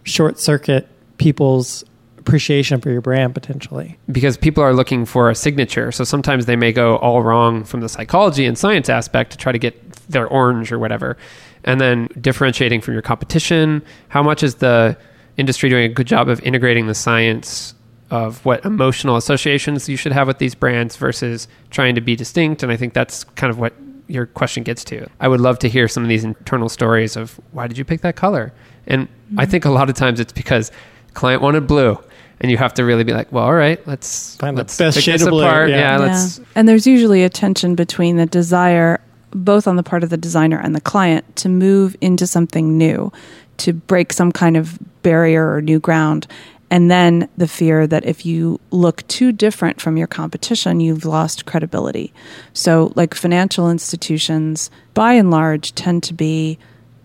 short 0.04 0.40
circuit 0.40 0.88
people's 1.18 1.84
appreciation 2.25 2.80
for 2.80 2.90
your 2.90 3.02
brand 3.02 3.34
potentially? 3.34 3.98
because 4.12 4.38
people 4.38 4.64
are 4.64 4.74
looking 4.74 5.06
for 5.06 5.30
a 5.30 5.36
signature. 5.36 5.92
So 5.92 6.06
sometimes 6.06 6.46
they 6.46 6.56
may 6.56 6.72
go 6.72 6.98
all 6.98 7.22
wrong 7.22 7.66
from 7.66 7.81
the 7.81 7.90
psychology 7.90 8.46
and 8.46 8.58
science 8.58 8.90
aspect 8.90 9.31
to 9.31 9.38
try 9.38 9.52
to 9.52 9.60
get 9.60 9.92
their 10.08 10.28
orange 10.28 10.72
or 10.72 10.80
whatever. 10.80 11.18
And 11.66 11.81
then 11.81 12.08
differentiating 12.20 12.81
from 12.81 12.94
your 12.94 13.02
competition. 13.02 13.81
How 14.08 14.24
much 14.24 14.44
is 14.44 14.56
the 14.56 14.98
industry 15.38 15.70
doing 15.70 15.86
a 15.86 15.94
good 15.94 16.08
job 16.08 16.30
of 16.30 16.42
integrating 16.42 16.88
the 16.88 16.96
science 16.96 17.74
of 18.10 18.46
what 18.46 18.64
emotional 18.64 19.16
associations 19.18 19.90
you 19.90 19.98
should 19.98 20.12
have 20.12 20.28
with 20.28 20.38
these 20.38 20.56
brands 20.56 20.96
versus 20.96 21.48
trying 21.72 21.96
to 21.96 22.02
be 22.02 22.16
distinct? 22.16 22.64
And 22.64 22.72
I 22.72 22.78
think 22.78 22.94
that's 22.94 23.24
kind 23.36 23.52
of 23.52 23.60
what 23.60 23.74
your 24.08 24.28
question 24.28 24.64
gets 24.64 24.84
to. 24.86 25.08
I 25.20 25.28
would 25.28 25.42
love 25.42 25.60
to 25.60 25.70
hear 25.70 25.88
some 25.88 26.04
of 26.04 26.10
these 26.10 26.24
internal 26.24 26.70
stories 26.70 27.16
of 27.16 27.40
why 27.52 27.68
did 27.68 27.78
you 27.78 27.86
pick 27.86 28.02
that 28.02 28.16
color? 28.16 28.54
And 28.88 29.08
I 29.38 29.44
mm-hmm. 29.44 29.52
think 29.52 29.66
a 29.66 29.72
lot 29.72 29.90
of 29.90 29.96
times 29.96 30.20
it's 30.20 30.34
because 30.34 30.72
client 31.14 31.42
wanted 31.42 31.68
blue 31.68 31.98
and 32.44 32.51
you 32.51 32.57
have 32.57 32.74
to 32.75 32.84
really 32.86 33.04
be 33.04 33.13
like, 33.13 33.31
well, 33.31 33.45
all 33.45 33.54
right, 33.54 33.86
let's 33.88 34.36
Find 34.36 34.56
let's 34.57 34.78
best 34.78 34.98
pick 34.98 35.06
shade 35.06 35.13
this 35.16 35.24
of 35.24 35.30
blue, 35.30 35.44
apart. 35.44 35.69
yeah. 35.69 35.98
Yeah, 35.98 35.98
let's 35.98 36.42
And 36.56 36.68
there's 36.68 36.86
usually 36.86 37.24
a 37.24 37.30
tension 37.30 37.74
between 37.74 38.18
the 38.18 38.25
desire, 38.25 39.00
both 39.31 39.66
on 39.68 39.78
the 39.78 39.84
part 39.84 40.04
of 40.04 40.10
the 40.10 40.18
designer 40.18 40.60
and 40.60 40.75
the 40.75 40.81
client, 40.81 41.36
to 41.38 41.50
move 41.50 41.95
into 42.01 42.28
something 42.28 42.78
new, 42.78 43.12
to 43.57 43.74
break 43.74 44.12
some 44.13 44.31
kind 44.31 44.57
of 44.57 44.78
barrier 45.04 45.54
or 45.54 45.62
new 45.62 45.80
ground. 45.80 46.28
And 46.69 46.90
then 46.90 47.30
the 47.38 47.48
fear 47.48 47.86
that 47.88 48.04
if 48.04 48.25
you 48.25 48.60
look 48.72 49.07
too 49.07 49.31
different 49.31 49.80
from 49.80 49.96
your 49.96 50.07
competition, 50.07 50.80
you've 50.80 51.06
lost 51.06 51.46
credibility. 51.46 52.12
So, 52.54 52.92
like 52.96 53.13
financial 53.13 53.69
institutions, 53.69 54.72
by 54.96 55.13
and 55.13 55.30
large, 55.30 55.75
tend 55.75 56.01
to 56.04 56.13
be 56.16 56.57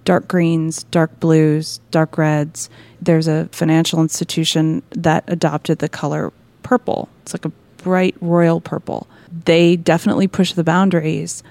dark 0.08 0.26
greens, 0.26 0.84
dark 0.84 1.20
blues, 1.20 1.80
dark 1.90 2.16
reds. 2.16 2.70
There's 3.02 3.28
a 3.28 3.44
financial 3.52 4.00
institution 4.00 4.82
that 4.92 5.22
adopted 5.28 5.80
the 5.80 5.88
color 5.90 6.32
purple. 6.62 7.10
It's 7.20 7.34
like 7.34 7.44
a 7.44 7.52
bright 7.82 8.16
royal 8.22 8.58
purple. 8.62 9.06
They 9.44 9.76
definitely 9.76 10.26
push 10.26 10.54
the 10.54 10.64
boundaries. 10.64 11.42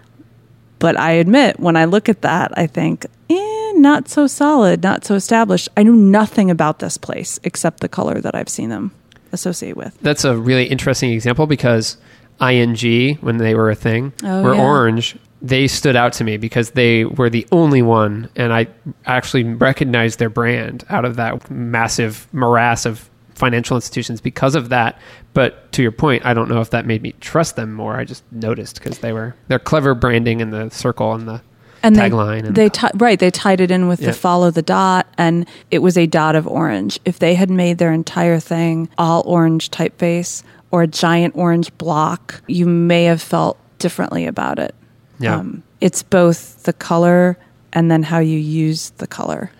But 0.80 0.98
I 1.00 1.12
admit, 1.12 1.60
when 1.60 1.76
I 1.76 1.86
look 1.86 2.10
at 2.10 2.24
that, 2.24 2.52
I 2.58 2.66
think, 2.66 3.06
eh, 3.30 3.72
not 3.76 4.10
so 4.10 4.26
solid, 4.26 4.82
not 4.82 5.06
so 5.06 5.14
established. 5.14 5.70
I 5.78 5.84
know 5.84 5.94
nothing 5.94 6.50
about 6.50 6.80
this 6.80 6.98
place 6.98 7.40
except 7.44 7.82
the 7.82 7.88
color 7.90 8.20
that 8.22 8.34
I've 8.34 8.50
seen 8.50 8.70
them 8.70 8.90
associate 9.32 9.78
with. 9.78 9.96
that's 10.02 10.24
a 10.26 10.36
really 10.36 10.66
interesting 10.66 11.12
example 11.12 11.46
because 11.46 11.98
ING, 12.42 13.18
when 13.22 13.38
they 13.38 13.54
were 13.54 13.70
a 13.70 13.76
thing, 13.76 14.14
Oh, 14.24 14.42
were 14.42 14.56
yeah. 14.56 14.64
orange. 14.64 15.16
They 15.42 15.68
stood 15.68 15.96
out 15.96 16.14
to 16.14 16.24
me 16.24 16.38
because 16.38 16.72
they 16.72 17.06
were 17.06 17.30
the 17.30 17.46
only 17.52 17.82
one, 17.84 18.30
and 18.36 18.52
I 18.52 18.68
actually 19.06 19.44
recognized 19.44 20.18
their 20.20 20.30
brand 20.30 20.84
out 20.90 21.06
of 21.06 21.16
that 21.18 21.50
massive 21.52 22.28
morass 22.34 22.86
of 22.86 23.10
financial 23.36 23.78
institutions 23.78 24.20
because 24.20 24.56
of 24.56 24.70
that. 24.70 24.98
But 25.36 25.72
to 25.74 25.84
your 25.84 25.92
point, 25.92 26.26
I 26.26 26.34
don't 26.34 26.50
know 26.50 26.60
if 26.62 26.72
that 26.72 26.88
made 26.88 27.04
me 27.04 27.14
trust 27.22 27.56
them 27.56 27.72
more. 27.72 27.96
I 27.98 28.04
just 28.04 28.24
noticed 28.32 28.80
because 28.80 28.98
they 29.00 29.14
were 29.14 29.36
their 29.48 29.60
clever 29.60 29.94
branding 29.94 30.42
and 30.42 30.52
the 30.52 30.70
circle 30.70 31.14
and 31.14 31.28
the 31.28 31.42
and 31.84 31.96
tagline 31.96 32.42
They, 32.42 32.48
and- 32.48 32.56
they 32.56 32.70
ti- 32.70 32.88
right, 32.96 33.20
they 33.20 33.30
tied 33.30 33.62
it 33.62 33.70
in 33.70 33.88
with 33.88 34.02
Yeah. 34.02 34.08
the 34.08 34.14
follow 34.14 34.50
the 34.50 34.64
dot, 34.64 35.06
and 35.20 35.46
it 35.70 35.80
was 35.84 35.96
a 36.00 36.08
dot 36.08 36.36
of 36.36 36.48
orange. 36.48 37.00
If 37.06 37.20
they 37.20 37.36
had 37.36 37.52
made 37.52 37.78
their 37.78 37.94
entire 37.94 38.40
thing 38.40 38.90
all 38.98 39.22
orange 39.28 39.70
typeface 39.70 40.42
or 40.72 40.82
a 40.82 40.88
giant 40.88 41.36
orange 41.38 41.72
block, 41.78 42.42
you 42.48 42.66
may 42.66 43.04
have 43.04 43.22
felt 43.22 43.58
differently 43.78 44.26
about 44.26 44.58
it. 44.58 44.74
Yeah. 45.20 45.38
Um, 45.38 45.64
it's 45.82 46.04
both 46.04 46.64
the 46.64 46.74
color 46.74 47.38
and 47.74 47.92
then 47.92 48.04
how 48.04 48.20
you 48.20 48.38
use 48.38 48.92
the 48.92 49.08
color. 49.08 49.52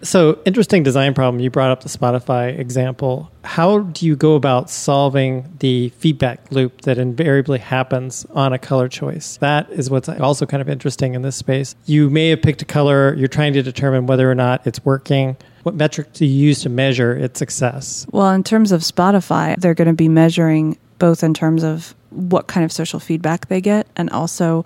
So, 0.00 0.38
interesting 0.44 0.84
design 0.84 1.12
problem. 1.12 1.40
You 1.40 1.50
brought 1.50 1.70
up 1.70 1.82
the 1.82 1.88
Spotify 1.88 2.56
example. 2.56 3.32
How 3.42 3.80
do 3.80 4.06
you 4.06 4.14
go 4.14 4.36
about 4.36 4.70
solving 4.70 5.52
the 5.58 5.88
feedback 5.90 6.52
loop 6.52 6.82
that 6.82 6.98
invariably 6.98 7.58
happens 7.58 8.24
on 8.30 8.52
a 8.52 8.58
color 8.58 8.88
choice? 8.88 9.38
That 9.38 9.68
is 9.70 9.90
what's 9.90 10.08
also 10.08 10.46
kind 10.46 10.60
of 10.60 10.68
interesting 10.68 11.14
in 11.14 11.22
this 11.22 11.34
space. 11.34 11.74
You 11.86 12.10
may 12.10 12.28
have 12.28 12.42
picked 12.42 12.62
a 12.62 12.64
color, 12.64 13.14
you're 13.14 13.26
trying 13.26 13.54
to 13.54 13.62
determine 13.62 14.06
whether 14.06 14.30
or 14.30 14.36
not 14.36 14.64
it's 14.66 14.84
working. 14.84 15.36
What 15.64 15.74
metric 15.74 16.12
do 16.12 16.24
you 16.24 16.46
use 16.46 16.62
to 16.62 16.68
measure 16.68 17.16
its 17.16 17.40
success? 17.40 18.06
Well, 18.12 18.30
in 18.30 18.44
terms 18.44 18.70
of 18.70 18.82
Spotify, 18.82 19.56
they're 19.56 19.74
going 19.74 19.88
to 19.88 19.94
be 19.94 20.08
measuring 20.08 20.78
both 21.00 21.24
in 21.24 21.34
terms 21.34 21.64
of 21.64 21.94
what 22.10 22.46
kind 22.46 22.64
of 22.64 22.70
social 22.70 23.00
feedback 23.00 23.48
they 23.48 23.60
get 23.60 23.86
and 23.96 24.10
also 24.10 24.64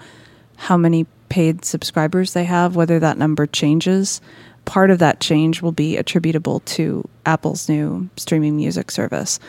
how 0.57 0.77
many 0.77 1.07
paid 1.29 1.65
subscribers 1.65 2.33
they 2.35 2.45
have, 2.45 2.77
whether 2.77 2.99
that 2.99 3.19
number 3.19 3.47
changes. 3.47 4.21
Part 4.65 4.91
of 4.91 4.99
that 5.01 5.19
change 5.21 5.61
will 5.63 5.73
be 5.73 5.97
attributable 5.97 6.61
to 6.61 7.09
Apple's 7.27 7.69
new 7.69 8.09
streaming 8.17 8.57
music 8.57 8.91
service. 8.91 9.41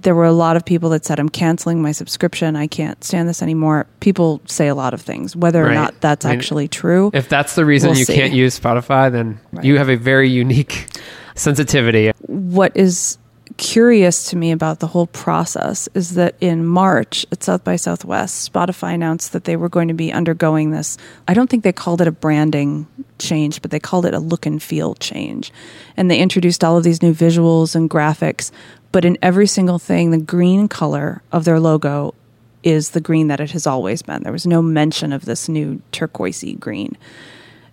There 0.00 0.14
were 0.14 0.24
a 0.24 0.32
lot 0.32 0.56
of 0.56 0.64
people 0.64 0.90
that 0.90 1.04
said, 1.04 1.18
I'm 1.18 1.28
canceling 1.28 1.80
my 1.82 1.92
subscription. 1.92 2.56
I 2.56 2.66
can't 2.66 3.02
stand 3.04 3.28
this 3.28 3.42
anymore. 3.42 3.86
People 4.00 4.40
say 4.46 4.68
a 4.68 4.74
lot 4.74 4.92
of 4.94 5.00
things. 5.00 5.34
Whether 5.36 5.64
or 5.66 5.72
not 5.74 6.00
that's 6.00 6.24
I 6.24 6.30
mean, 6.30 6.38
actually 6.38 6.68
true, 6.68 7.10
If 7.14 7.28
that's 7.28 7.54
the 7.54 7.64
reason 7.64 7.90
We'll 7.90 7.98
you 7.98 8.04
see. 8.04 8.14
can't 8.14 8.32
use 8.32 8.58
Spotify, 8.58 9.10
then 9.10 9.38
Right. 9.52 9.64
you 9.64 9.78
have 9.78 9.88
a 9.88 9.96
very 9.96 10.28
unique 10.30 10.86
sensitivity. 11.34 12.10
what 12.26 12.76
is 12.76 13.18
curious 13.56 14.24
to 14.30 14.36
me 14.36 14.52
about 14.52 14.80
the 14.80 14.86
whole 14.86 15.06
process 15.06 15.88
is 15.94 16.14
that 16.14 16.34
in 16.40 16.66
March 16.66 17.24
at 17.30 17.42
South 17.42 17.64
by 17.64 17.76
Southwest, 17.76 18.52
Spotify 18.52 18.94
announced 18.94 19.32
that 19.32 19.44
they 19.44 19.56
were 19.56 19.68
going 19.68 19.88
to 19.88 19.94
be 19.94 20.12
undergoing 20.12 20.70
this. 20.70 20.98
I 21.28 21.34
don't 21.34 21.48
think 21.48 21.62
they 21.62 21.72
called 21.72 22.00
it 22.00 22.08
a 22.08 22.12
branding 22.12 22.86
change, 23.18 23.62
but 23.62 23.70
they 23.70 23.80
called 23.80 24.06
it 24.06 24.14
a 24.14 24.18
look 24.18 24.46
and 24.46 24.62
feel 24.62 24.94
change. 24.96 25.52
And 25.96 26.10
they 26.10 26.18
introduced 26.18 26.64
all 26.64 26.76
of 26.76 26.84
these 26.84 27.02
new 27.02 27.14
visuals 27.14 27.74
and 27.74 27.88
graphics. 27.88 28.50
But 28.92 29.04
in 29.04 29.18
every 29.22 29.46
single 29.46 29.78
thing, 29.78 30.10
the 30.10 30.18
green 30.18 30.68
color 30.68 31.22
of 31.32 31.44
their 31.44 31.60
logo 31.60 32.14
is 32.62 32.90
the 32.90 33.00
green 33.00 33.28
that 33.28 33.40
it 33.40 33.50
has 33.52 33.66
always 33.66 34.02
been. 34.02 34.22
There 34.22 34.32
was 34.32 34.46
no 34.46 34.62
mention 34.62 35.12
of 35.12 35.26
this 35.26 35.48
new 35.48 35.80
turquoisey 35.92 36.54
green. 36.58 36.96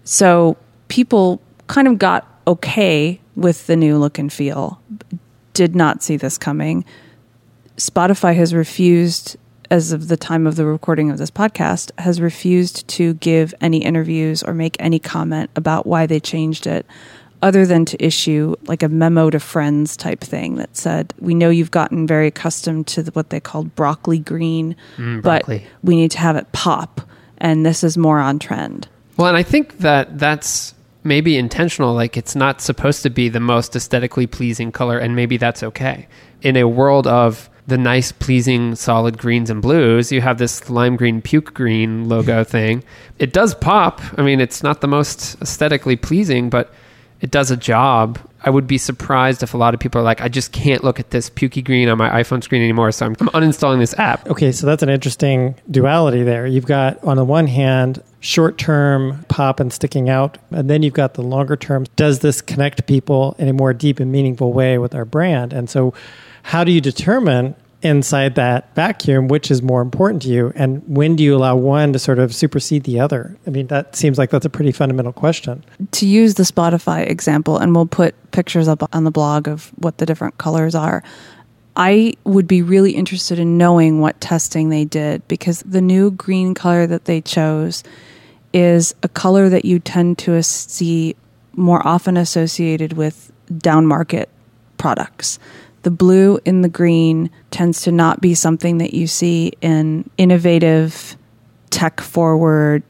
So 0.04 0.58
people 0.90 1.42
kind 1.68 1.88
of 1.88 1.98
got 1.98 2.28
okay 2.46 3.22
with 3.36 3.68
the 3.68 3.76
new 3.76 3.98
look 3.98 4.20
and 4.20 4.32
feel, 4.32 4.82
did 5.62 5.76
not 5.76 6.02
see 6.02 6.18
this 6.18 6.40
coming. 6.40 6.84
Spotify 7.78 8.34
has 8.36 8.52
refused, 8.52 9.38
as 9.70 9.92
of 9.92 10.08
the 10.08 10.18
time 10.18 10.48
of 10.48 10.56
the 10.56 10.66
recording 10.66 11.12
of 11.12 11.20
this 11.20 11.30
podcast, 11.30 11.92
has 12.00 12.20
refused 12.20 12.88
to 12.88 13.14
give 13.14 13.54
any 13.62 13.78
interviews 13.78 14.42
or 14.42 14.56
make 14.56 14.76
any 14.80 14.98
comment 14.98 15.52
about 15.56 15.86
why 15.86 16.08
they 16.08 16.20
changed 16.20 16.66
it, 16.66 16.84
other 17.44 17.64
than 17.68 17.86
to 17.86 18.04
issue 18.04 18.56
like 18.64 18.82
a 18.82 18.90
memo 18.90 19.30
to 19.30 19.40
friends 19.40 19.96
type 19.96 20.22
thing 20.22 20.56
that 20.56 20.76
said, 20.76 21.14
We 21.20 21.36
know 21.36 21.52
you've 21.52 21.70
gotten 21.70 22.08
very 22.08 22.26
accustomed 22.26 22.88
to 22.88 23.04
the, 23.04 23.12
what 23.12 23.30
they 23.30 23.40
called 23.40 23.76
broccoli 23.76 24.18
green, 24.18 24.76
Mm, 24.98 25.22
but 25.22 25.48
we 25.84 25.96
need 25.96 26.10
to 26.10 26.18
have 26.18 26.38
it 26.38 26.52
pop, 26.54 27.02
and 27.38 27.64
this 27.64 27.84
is 27.84 28.00
more 28.00 28.18
on 28.18 28.40
trend. 28.40 28.88
Well, 29.16 29.28
and 29.28 29.38
I 29.38 29.44
think 29.44 29.78
that 29.78 30.18
that's 30.18 30.74
maybe 31.04 31.38
intentional. 31.38 31.94
Like 31.94 32.18
it's 32.18 32.36
not 32.36 32.62
supposed 32.62 33.04
to 33.04 33.10
be 33.10 33.30
the 33.30 33.40
most 33.40 33.76
aesthetically 33.76 34.28
pleasing 34.28 34.72
color, 34.72 34.98
and 34.98 35.16
maybe 35.16 35.38
that's 35.38 35.64
okay. 35.64 36.08
In 36.42 36.56
a 36.58 36.68
world 36.68 37.08
of 37.08 37.50
the 37.68 37.78
nice, 37.78 38.12
pleasing, 38.12 38.76
solid 38.76 39.18
greens 39.18 39.50
and 39.50 39.62
blues, 39.62 40.12
you 40.12 40.22
have 40.22 40.38
this 40.38 40.70
lime 40.70 40.96
green, 40.96 41.22
puke 41.22 41.54
green 41.54 42.10
logo 42.10 42.44
thing. 42.44 42.84
It 43.20 43.34
does 43.34 43.54
pop. 43.56 44.02
I 44.18 44.24
mean, 44.24 44.42
it's 44.42 44.64
not 44.64 44.82
the 44.82 44.88
most 44.88 45.40
aesthetically 45.42 45.96
pleasing, 45.96 46.50
but 46.50 46.74
it 47.22 47.32
does 47.32 47.52
a 47.52 47.58
job. 47.58 48.20
I 48.44 48.50
would 48.50 48.66
be 48.66 48.78
surprised 48.78 49.44
if 49.44 49.54
a 49.54 49.58
lot 49.58 49.74
of 49.74 49.80
people 49.80 50.02
are 50.02 50.04
like, 50.04 50.22
I 50.22 50.28
just 50.28 50.52
can't 50.52 50.84
look 50.84 51.00
at 51.00 51.12
this 51.12 51.30
pukey 51.30 51.64
green 51.64 51.90
on 51.90 51.98
my 51.98 52.10
iPhone 52.10 52.44
screen 52.44 52.62
anymore, 52.64 52.92
so 52.92 53.06
I'm, 53.06 53.16
I'm 53.20 53.28
uninstalling 53.30 53.80
this 53.80 53.98
app. 54.00 54.28
Okay, 54.28 54.52
so 54.52 54.66
that's 54.66 54.82
an 54.82 54.90
interesting 54.90 55.56
duality 55.70 56.24
there. 56.24 56.48
You've 56.48 56.66
got, 56.66 57.04
on 57.04 57.18
the 57.18 57.26
one 57.26 57.46
hand, 57.48 58.02
short 58.20 58.58
term 58.58 59.26
pop 59.28 59.60
and 59.60 59.72
sticking 59.72 60.10
out, 60.10 60.40
and 60.50 60.70
then 60.70 60.82
you've 60.82 60.94
got 60.94 61.14
the 61.14 61.22
longer 61.22 61.56
term. 61.56 61.86
Does 61.96 62.20
this 62.20 62.42
connect 62.42 62.88
people 62.88 63.36
in 63.38 63.48
a 63.48 63.54
more 63.54 63.74
deep 63.74 64.00
and 64.00 64.12
meaningful 64.12 64.54
way 64.54 64.78
with 64.80 64.96
our 64.96 65.06
brand? 65.06 65.54
And 65.54 65.70
so, 65.70 65.94
how 66.44 66.64
do 66.64 66.72
you 66.72 66.82
determine 66.82 67.56
inside 67.82 68.36
that 68.36 68.74
vacuum 68.76 69.28
which 69.28 69.50
is 69.50 69.62
more 69.62 69.82
important 69.82 70.22
to 70.24 70.30
you? 70.30 70.52
And 70.56 70.84
when 70.88 71.16
do 71.16 71.24
you 71.24 71.36
allow 71.36 71.56
one 71.56 71.94
to 71.94 72.00
sort 72.00 72.20
of 72.20 72.34
supersede 72.34 72.84
the 72.84 73.00
other? 73.00 73.36
I 73.48 73.50
mean, 73.50 73.68
that 73.68 73.96
seems 73.96 74.18
like 74.18 74.30
that's 74.30 74.46
a 74.46 74.50
pretty 74.50 74.72
fundamental 74.72 75.14
question. 75.14 75.64
to 75.92 76.06
use 76.06 76.36
the 76.36 76.44
Spotify 76.44 77.10
example, 77.10 77.58
and 77.58 77.76
we'll 77.76 77.86
put 77.86 78.16
pictures 78.32 78.68
up 78.68 78.84
on 78.94 79.04
the 79.04 79.12
blog 79.12 79.48
of 79.48 79.72
what 79.78 79.98
the 79.98 80.06
different 80.06 80.38
colors 80.38 80.76
are. 80.76 81.04
I 81.76 82.14
would 82.26 82.48
be 82.48 82.62
really 82.62 82.92
interested 82.92 83.40
in 83.40 83.58
knowing 83.58 84.02
what 84.02 84.20
testing 84.20 84.70
they 84.70 84.86
did 84.86 85.26
because 85.28 85.62
the 85.62 85.82
new 85.82 86.12
green 86.12 86.54
color 86.54 86.86
that 86.86 87.06
they 87.06 87.22
chose 87.22 87.84
is 88.54 88.94
a 89.04 89.10
color 89.10 89.48
that 89.50 89.64
you 89.64 89.80
tend 89.80 90.18
to 90.20 90.44
see 90.44 91.16
more 91.54 91.86
often 91.88 92.18
associated 92.18 92.94
with 92.94 93.32
down 93.58 93.86
market 93.86 94.30
products. 94.78 95.40
The 95.84 95.92
blue 95.92 96.40
in 96.46 96.62
the 96.62 96.70
green 96.70 97.30
tends 97.50 97.82
to 97.82 97.92
not 97.92 98.22
be 98.22 98.36
something 98.36 98.78
that 98.78 98.94
you 98.94 99.08
see 99.08 99.54
in 99.62 100.10
innovative, 100.18 101.18
tech 101.70 102.00
forward, 102.02 102.84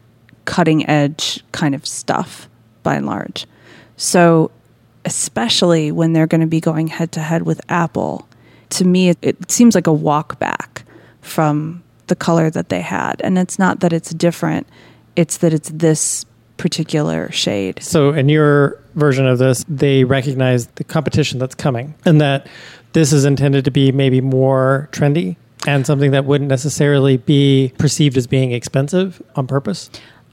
cutting 0.44 0.88
edge 0.88 1.42
kind 1.52 1.74
of 1.74 1.86
stuff 1.86 2.48
by 2.82 2.96
and 2.96 3.06
large. 3.06 3.46
So, 3.96 4.50
especially 5.04 5.90
when 5.90 6.12
they're 6.12 6.26
going 6.26 6.40
to 6.40 6.46
be 6.46 6.60
going 6.60 6.88
head 6.88 7.12
to 7.12 7.20
head 7.20 7.42
with 7.42 7.60
Apple, 7.68 8.28
to 8.70 8.84
me, 8.84 9.10
it, 9.10 9.18
it 9.22 9.50
seems 9.50 9.74
like 9.74 9.86
a 9.86 9.92
walk 9.92 10.38
back 10.38 10.84
from 11.20 11.82
the 12.08 12.16
color 12.16 12.50
that 12.50 12.68
they 12.68 12.80
had. 12.80 13.20
And 13.22 13.38
it's 13.38 13.58
not 13.58 13.80
that 13.80 13.92
it's 13.92 14.10
different, 14.10 14.66
it's 15.16 15.38
that 15.38 15.52
it's 15.52 15.70
this 15.70 16.24
particular 16.62 17.28
shade. 17.32 17.82
So, 17.82 18.10
in 18.10 18.28
your 18.28 18.80
version 18.94 19.26
of 19.26 19.38
this, 19.38 19.64
they 19.68 20.04
recognize 20.04 20.68
the 20.68 20.84
competition 20.84 21.40
that's 21.40 21.56
coming 21.56 21.94
and 22.04 22.20
that 22.20 22.46
this 22.92 23.12
is 23.12 23.24
intended 23.24 23.64
to 23.64 23.72
be 23.72 23.90
maybe 23.90 24.20
more 24.20 24.88
trendy 24.92 25.34
and 25.66 25.84
something 25.84 26.12
that 26.12 26.24
wouldn't 26.24 26.48
necessarily 26.48 27.16
be 27.16 27.72
perceived 27.78 28.16
as 28.16 28.28
being 28.28 28.52
expensive 28.52 29.20
on 29.34 29.48
purpose. 29.48 29.90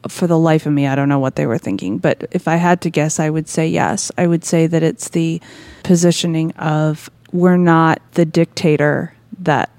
For 0.07 0.27
the 0.27 0.38
life 0.38 0.67
of 0.67 0.71
me, 0.71 0.86
I 0.86 0.93
don't 0.93 1.09
know 1.09 1.17
what 1.17 1.36
they 1.36 1.48
were 1.48 1.57
thinking. 1.57 1.98
But 1.98 2.27
if 2.29 2.48
I 2.48 2.57
had 2.57 2.81
to 2.81 2.91
guess, 2.91 3.19
I 3.19 3.31
would 3.31 3.50
say 3.50 3.67
yes. 3.67 4.12
I 4.15 4.27
would 4.27 4.45
say 4.45 4.67
that 4.67 4.83
it's 4.83 5.09
the 5.09 5.41
positioning 5.81 6.51
of 6.53 7.09
we're 7.31 7.57
not 7.57 8.01
the 8.12 8.25
dictator 8.25 9.15
that 9.39 9.71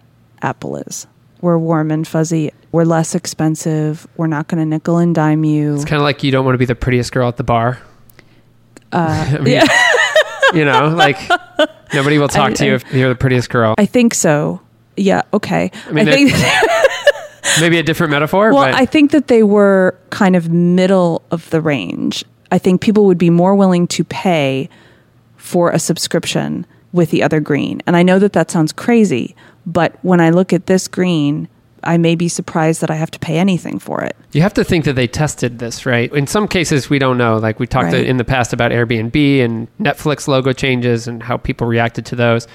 Apple 0.43 0.79
is. 0.79 1.07
We're 1.41 1.59
warm 1.59 1.93
and 1.93 2.07
fuzzy. 2.07 2.51
We're 2.73 2.85
less 2.85 3.15
expensive. 3.15 4.07
We're 4.17 4.29
not 4.29 4.49
going 4.49 4.61
to 4.61 4.67
nickel 4.67 4.99
and 4.99 5.15
dime 5.15 5.45
you. 5.45 5.75
It's 5.75 5.85
kind 5.85 6.01
of 6.01 6.05
like 6.05 6.23
you 6.23 6.31
don't 6.31 6.45
want 6.45 6.55
to 6.55 6.59
be 6.59 6.67
the 6.67 6.77
prettiest 6.77 7.13
girl 7.13 7.29
at 7.29 7.37
the 7.37 7.43
bar. 7.43 7.81
Uh, 8.93 9.27
I 9.39 9.39
mean, 9.39 9.55
yeah. 9.55 9.67
you 10.55 10.65
know, 10.65 10.89
like 10.89 11.19
nobody 11.93 12.19
will 12.19 12.29
talk 12.29 12.51
I- 12.51 12.55
to 12.55 12.67
you 12.67 12.75
if 12.75 12.93
you're 12.93 13.09
the 13.09 13.15
prettiest 13.15 13.51
girl. 13.51 13.75
I 13.79 13.87
think 13.87 14.15
so. 14.15 14.61
Yeah. 14.97 15.23
Okay. 15.33 15.71
I, 15.87 15.93
mean, 15.93 16.07
think. 16.07 16.33
Maybe 17.61 17.79
a 17.79 17.83
different 17.83 18.13
metaphor, 18.13 18.53
well, 18.53 18.65
but 18.65 18.75
I 18.75 18.87
think 18.87 19.11
that 19.11 19.27
they 19.27 19.43
were 19.43 19.99
kind 20.11 20.37
of 20.37 20.51
middle 20.51 21.23
of 21.31 21.49
the 21.51 21.61
range. 21.61 22.25
I 22.53 22.59
think 22.59 22.81
people 22.81 23.07
would 23.07 23.19
be 23.19 23.31
more 23.31 23.55
willing 23.55 23.87
to 23.89 24.05
pay 24.05 24.69
for 25.37 25.71
a 25.71 25.79
subscription 25.79 26.67
with 26.93 27.11
the 27.11 27.23
other 27.23 27.41
green. 27.41 27.83
And 27.87 27.97
I 27.97 28.03
know 28.03 28.19
that 28.19 28.35
that 28.35 28.51
sounds 28.51 28.73
crazy, 28.73 29.35
but 29.67 29.97
when 30.03 30.21
I 30.21 30.31
look 30.31 30.53
at 30.53 30.67
this 30.67 30.87
green, 30.87 31.49
I 31.85 31.97
may 31.97 32.15
be 32.15 32.29
surprised 32.29 32.81
that 32.83 32.91
I 32.91 32.95
have 32.97 33.11
to 33.13 33.19
pay 33.19 33.39
anything 33.39 33.79
for 33.79 34.03
it. 34.03 34.17
you 34.33 34.43
have 34.43 34.55
to 34.55 34.65
think 34.65 34.85
that 34.85 34.95
they 34.95 35.07
tested 35.09 35.59
this, 35.59 35.85
right? 35.87 36.13
In 36.15 36.27
some 36.27 36.47
cases, 36.47 36.89
we 36.89 36.99
don't 36.99 37.19
know. 37.19 37.37
Like 37.39 37.59
we 37.59 37.67
talked 37.67 37.93
Right. 37.93 38.07
in 38.07 38.17
the 38.17 38.25
past 38.25 38.53
about 38.53 38.71
Airbnb 38.71 39.45
and 39.45 39.67
Netflix 39.81 40.29
logo 40.29 40.53
changes 40.53 41.09
and 41.09 41.23
how 41.23 41.37
people 41.37 41.67
reacted 41.67 42.07
to 42.07 42.17
those. 42.17 42.47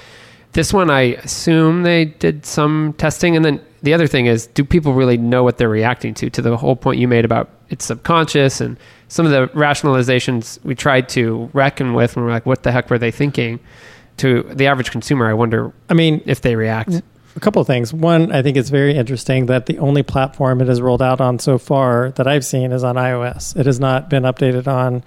This 0.53 0.71
one, 0.71 0.89
I 0.89 1.15
assume 1.23 1.83
they 1.83 2.05
did 2.05 2.45
some 2.45 2.93
testing. 2.97 3.35
And 3.35 3.43
then 3.43 3.59
the 3.83 3.93
other 3.93 4.07
thing 4.07 4.25
is, 4.25 4.47
do 4.47 4.63
people 4.63 4.93
really 4.93 5.17
know 5.17 5.43
what 5.43 5.57
they're 5.57 5.67
reacting 5.67 6.13
to? 6.15 6.29
To 6.29 6.41
the 6.41 6.55
whole 6.55 6.77
point 6.77 6.99
you 6.99 7.07
made 7.09 7.25
about 7.25 7.49
it's 7.69 7.83
subconscious 7.85 8.61
and 8.61 8.77
some 9.09 9.25
of 9.25 9.31
the 9.33 9.47
rationalizations 9.57 10.63
we 10.63 10.75
tried 10.75 11.09
to 11.09 11.49
reckon 11.53 11.93
with 11.93 12.15
when 12.15 12.23
we're 12.25 12.31
like, 12.31 12.45
what 12.45 12.63
the 12.63 12.71
heck 12.71 12.89
were 12.89 12.97
they 12.99 13.11
thinking? 13.11 13.59
To 14.17 14.43
the 14.43 14.67
average 14.67 14.91
consumer, 14.91 15.27
I 15.29 15.33
wonder 15.33 15.73
I 15.89 15.93
mean, 15.93 16.21
if 16.25 16.39
they 16.41 16.55
react. 16.55 17.01
A 17.35 17.39
couple 17.39 17.61
of 17.61 17.67
things. 17.67 17.93
One, 17.93 18.31
I 18.31 18.41
think 18.41 18.57
it's 18.57 18.69
very 18.69 18.95
interesting 18.95 19.47
that 19.47 19.65
the 19.65 19.77
only 19.79 20.03
platform 20.03 20.61
it 20.61 20.67
has 20.67 20.81
rolled 20.81 21.01
out 21.01 21.19
on 21.19 21.39
so 21.39 21.57
far 21.57 22.11
that 22.11 22.27
I've 22.27 22.45
seen 22.45 22.71
is 22.71 22.83
on 22.83 22.95
iOS. 22.95 23.55
It 23.57 23.65
has 23.65 23.79
not 23.79 24.09
been 24.09 24.23
updated 24.23 24.67
on 24.67 25.03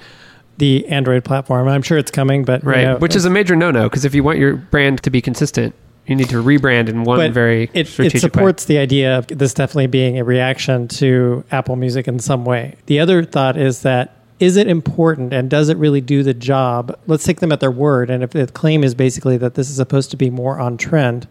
the 0.59 0.87
Android 0.89 1.25
platform. 1.25 1.69
I'm 1.69 1.83
sure 1.83 1.99
it's 1.99 2.11
coming, 2.11 2.45
but 2.45 2.63
you 2.65 2.71
know, 2.71 2.97
which 2.99 3.17
is 3.17 3.25
a 3.25 3.31
major 3.31 3.57
no-no 3.57 3.85
because 3.85 4.05
if 4.05 4.15
you 4.15 4.23
want 4.23 4.39
your 4.39 4.57
brand 4.57 5.03
to 5.05 5.11
be 5.11 5.23
consistent, 5.23 5.75
you 6.07 6.17
need 6.17 6.29
to 6.31 6.43
rebrand 6.43 6.89
in 6.89 7.05
one 7.05 7.19
but 7.19 7.33
very 7.33 7.71
it, 7.75 8.01
it 8.01 8.19
supports 8.19 8.65
the 8.65 8.79
idea 8.79 9.19
of 9.19 9.27
this 9.27 9.53
definitely 9.53 9.87
being 9.87 10.19
a 10.19 10.25
reaction 10.25 10.89
to 10.89 11.45
Apple 11.51 11.77
Music 11.77 12.09
in 12.09 12.19
some 12.19 12.45
way. 12.45 12.77
The 12.87 12.99
other 12.99 13.25
thought 13.25 13.57
is 13.57 13.83
that 13.83 14.17
is 14.41 14.57
it 14.57 14.69
important 14.69 15.33
and 15.33 15.51
does 15.51 15.69
it 15.69 15.77
really 15.77 16.01
do 16.01 16.23
the 16.23 16.35
job? 16.35 16.99
Let's 17.07 17.25
take 17.25 17.41
them 17.41 17.53
at 17.53 17.61
their 17.61 17.71
word. 17.71 18.09
And 18.11 18.23
if 18.23 18.31
the 18.31 18.47
claim 18.47 18.85
is 18.85 18.95
basically 18.95 19.37
that 19.39 19.55
this 19.55 19.69
is 19.69 19.77
supposed 19.77 20.11
to 20.13 20.17
be 20.17 20.31
more 20.31 20.59
on 20.59 20.77
trend, 20.77 21.27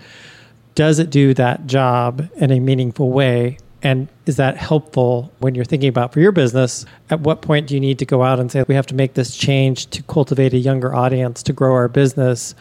does 0.77 0.99
it 0.99 1.09
do 1.09 1.33
that 1.33 1.65
job 1.65 2.29
in 2.35 2.51
a 2.51 2.59
meaningful 2.59 3.09
way? 3.09 3.57
And 3.81 4.07
is 4.27 4.35
that 4.35 4.57
helpful 4.57 5.33
when 5.39 5.55
you're 5.55 5.65
thinking 5.65 5.89
about 5.89 6.13
for 6.13 6.19
your 6.19 6.31
business? 6.31 6.85
At 7.09 7.21
what 7.21 7.41
point 7.41 7.65
do 7.65 7.73
you 7.73 7.79
need 7.79 7.97
to 7.97 8.05
go 8.05 8.21
out 8.21 8.39
and 8.39 8.51
say, 8.51 8.63
we 8.67 8.75
have 8.75 8.85
to 8.87 8.95
make 8.95 9.15
this 9.15 9.35
change 9.35 9.87
to 9.87 10.03
cultivate 10.03 10.53
a 10.53 10.57
younger 10.57 10.93
audience 10.93 11.41
to 11.43 11.53
grow 11.53 11.73
our 11.73 11.87
business? 11.87 12.53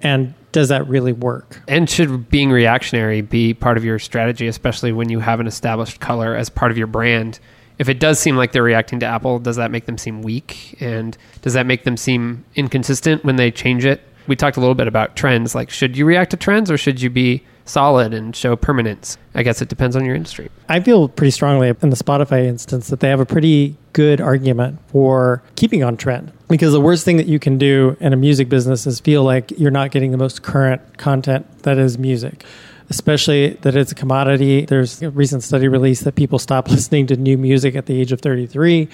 And 0.00 0.34
does 0.50 0.70
that 0.70 0.88
really 0.88 1.12
work? 1.12 1.62
And 1.68 1.88
should 1.88 2.28
being 2.28 2.50
reactionary 2.50 3.20
be 3.20 3.54
part 3.54 3.76
of 3.76 3.84
your 3.84 4.00
strategy, 4.00 4.48
especially 4.48 4.90
when 4.90 5.08
you 5.08 5.20
have 5.20 5.38
an 5.38 5.46
established 5.46 6.00
color 6.00 6.34
as 6.34 6.50
part 6.50 6.72
of 6.72 6.78
your 6.78 6.88
brand? 6.88 7.38
If 7.78 7.88
it 7.88 8.00
does 8.00 8.18
seem 8.18 8.36
like 8.36 8.50
they're 8.50 8.64
reacting 8.64 8.98
to 9.00 9.06
Apple, 9.06 9.38
does 9.38 9.54
that 9.54 9.70
make 9.70 9.86
them 9.86 9.98
seem 9.98 10.22
weak? 10.22 10.76
And 10.80 11.16
does 11.42 11.52
that 11.52 11.66
make 11.66 11.84
them 11.84 11.96
seem 11.96 12.44
inconsistent 12.56 13.24
when 13.24 13.36
they 13.36 13.52
change 13.52 13.84
it? 13.84 14.02
We 14.26 14.36
talked 14.36 14.56
a 14.56 14.60
little 14.60 14.74
bit 14.74 14.88
about 14.88 15.16
trends. 15.16 15.54
Like, 15.54 15.70
should 15.70 15.96
you 15.96 16.04
react 16.04 16.30
to 16.32 16.36
trends 16.36 16.70
or 16.70 16.78
should 16.78 17.00
you 17.00 17.10
be 17.10 17.44
solid 17.64 18.14
and 18.14 18.34
show 18.34 18.56
permanence? 18.56 19.18
I 19.34 19.42
guess 19.42 19.60
it 19.60 19.68
depends 19.68 19.96
on 19.96 20.04
your 20.04 20.14
industry. 20.14 20.50
I 20.68 20.80
feel 20.80 21.08
pretty 21.08 21.30
strongly 21.30 21.68
in 21.68 21.90
the 21.90 21.96
Spotify 21.96 22.44
instance 22.44 22.88
that 22.88 23.00
they 23.00 23.08
have 23.08 23.20
a 23.20 23.26
pretty 23.26 23.76
good 23.92 24.20
argument 24.20 24.78
for 24.88 25.42
keeping 25.56 25.82
on 25.82 25.96
trend. 25.96 26.32
Because 26.48 26.72
the 26.72 26.80
worst 26.80 27.04
thing 27.04 27.16
that 27.16 27.26
you 27.26 27.38
can 27.38 27.58
do 27.58 27.96
in 28.00 28.12
a 28.12 28.16
music 28.16 28.48
business 28.48 28.86
is 28.86 29.00
feel 29.00 29.24
like 29.24 29.50
you're 29.58 29.70
not 29.70 29.90
getting 29.90 30.12
the 30.12 30.18
most 30.18 30.42
current 30.42 30.98
content 30.98 31.46
that 31.62 31.78
is 31.78 31.98
music, 31.98 32.44
especially 32.88 33.54
that 33.62 33.74
it's 33.74 33.92
a 33.92 33.94
commodity. 33.96 34.64
There's 34.64 35.02
a 35.02 35.10
recent 35.10 35.42
study 35.42 35.66
released 35.66 36.04
that 36.04 36.14
people 36.14 36.38
stop 36.38 36.68
listening 36.70 37.06
to 37.08 37.16
new 37.16 37.36
music 37.36 37.74
at 37.74 37.86
the 37.86 38.00
age 38.00 38.12
of 38.12 38.20
33. 38.20 38.88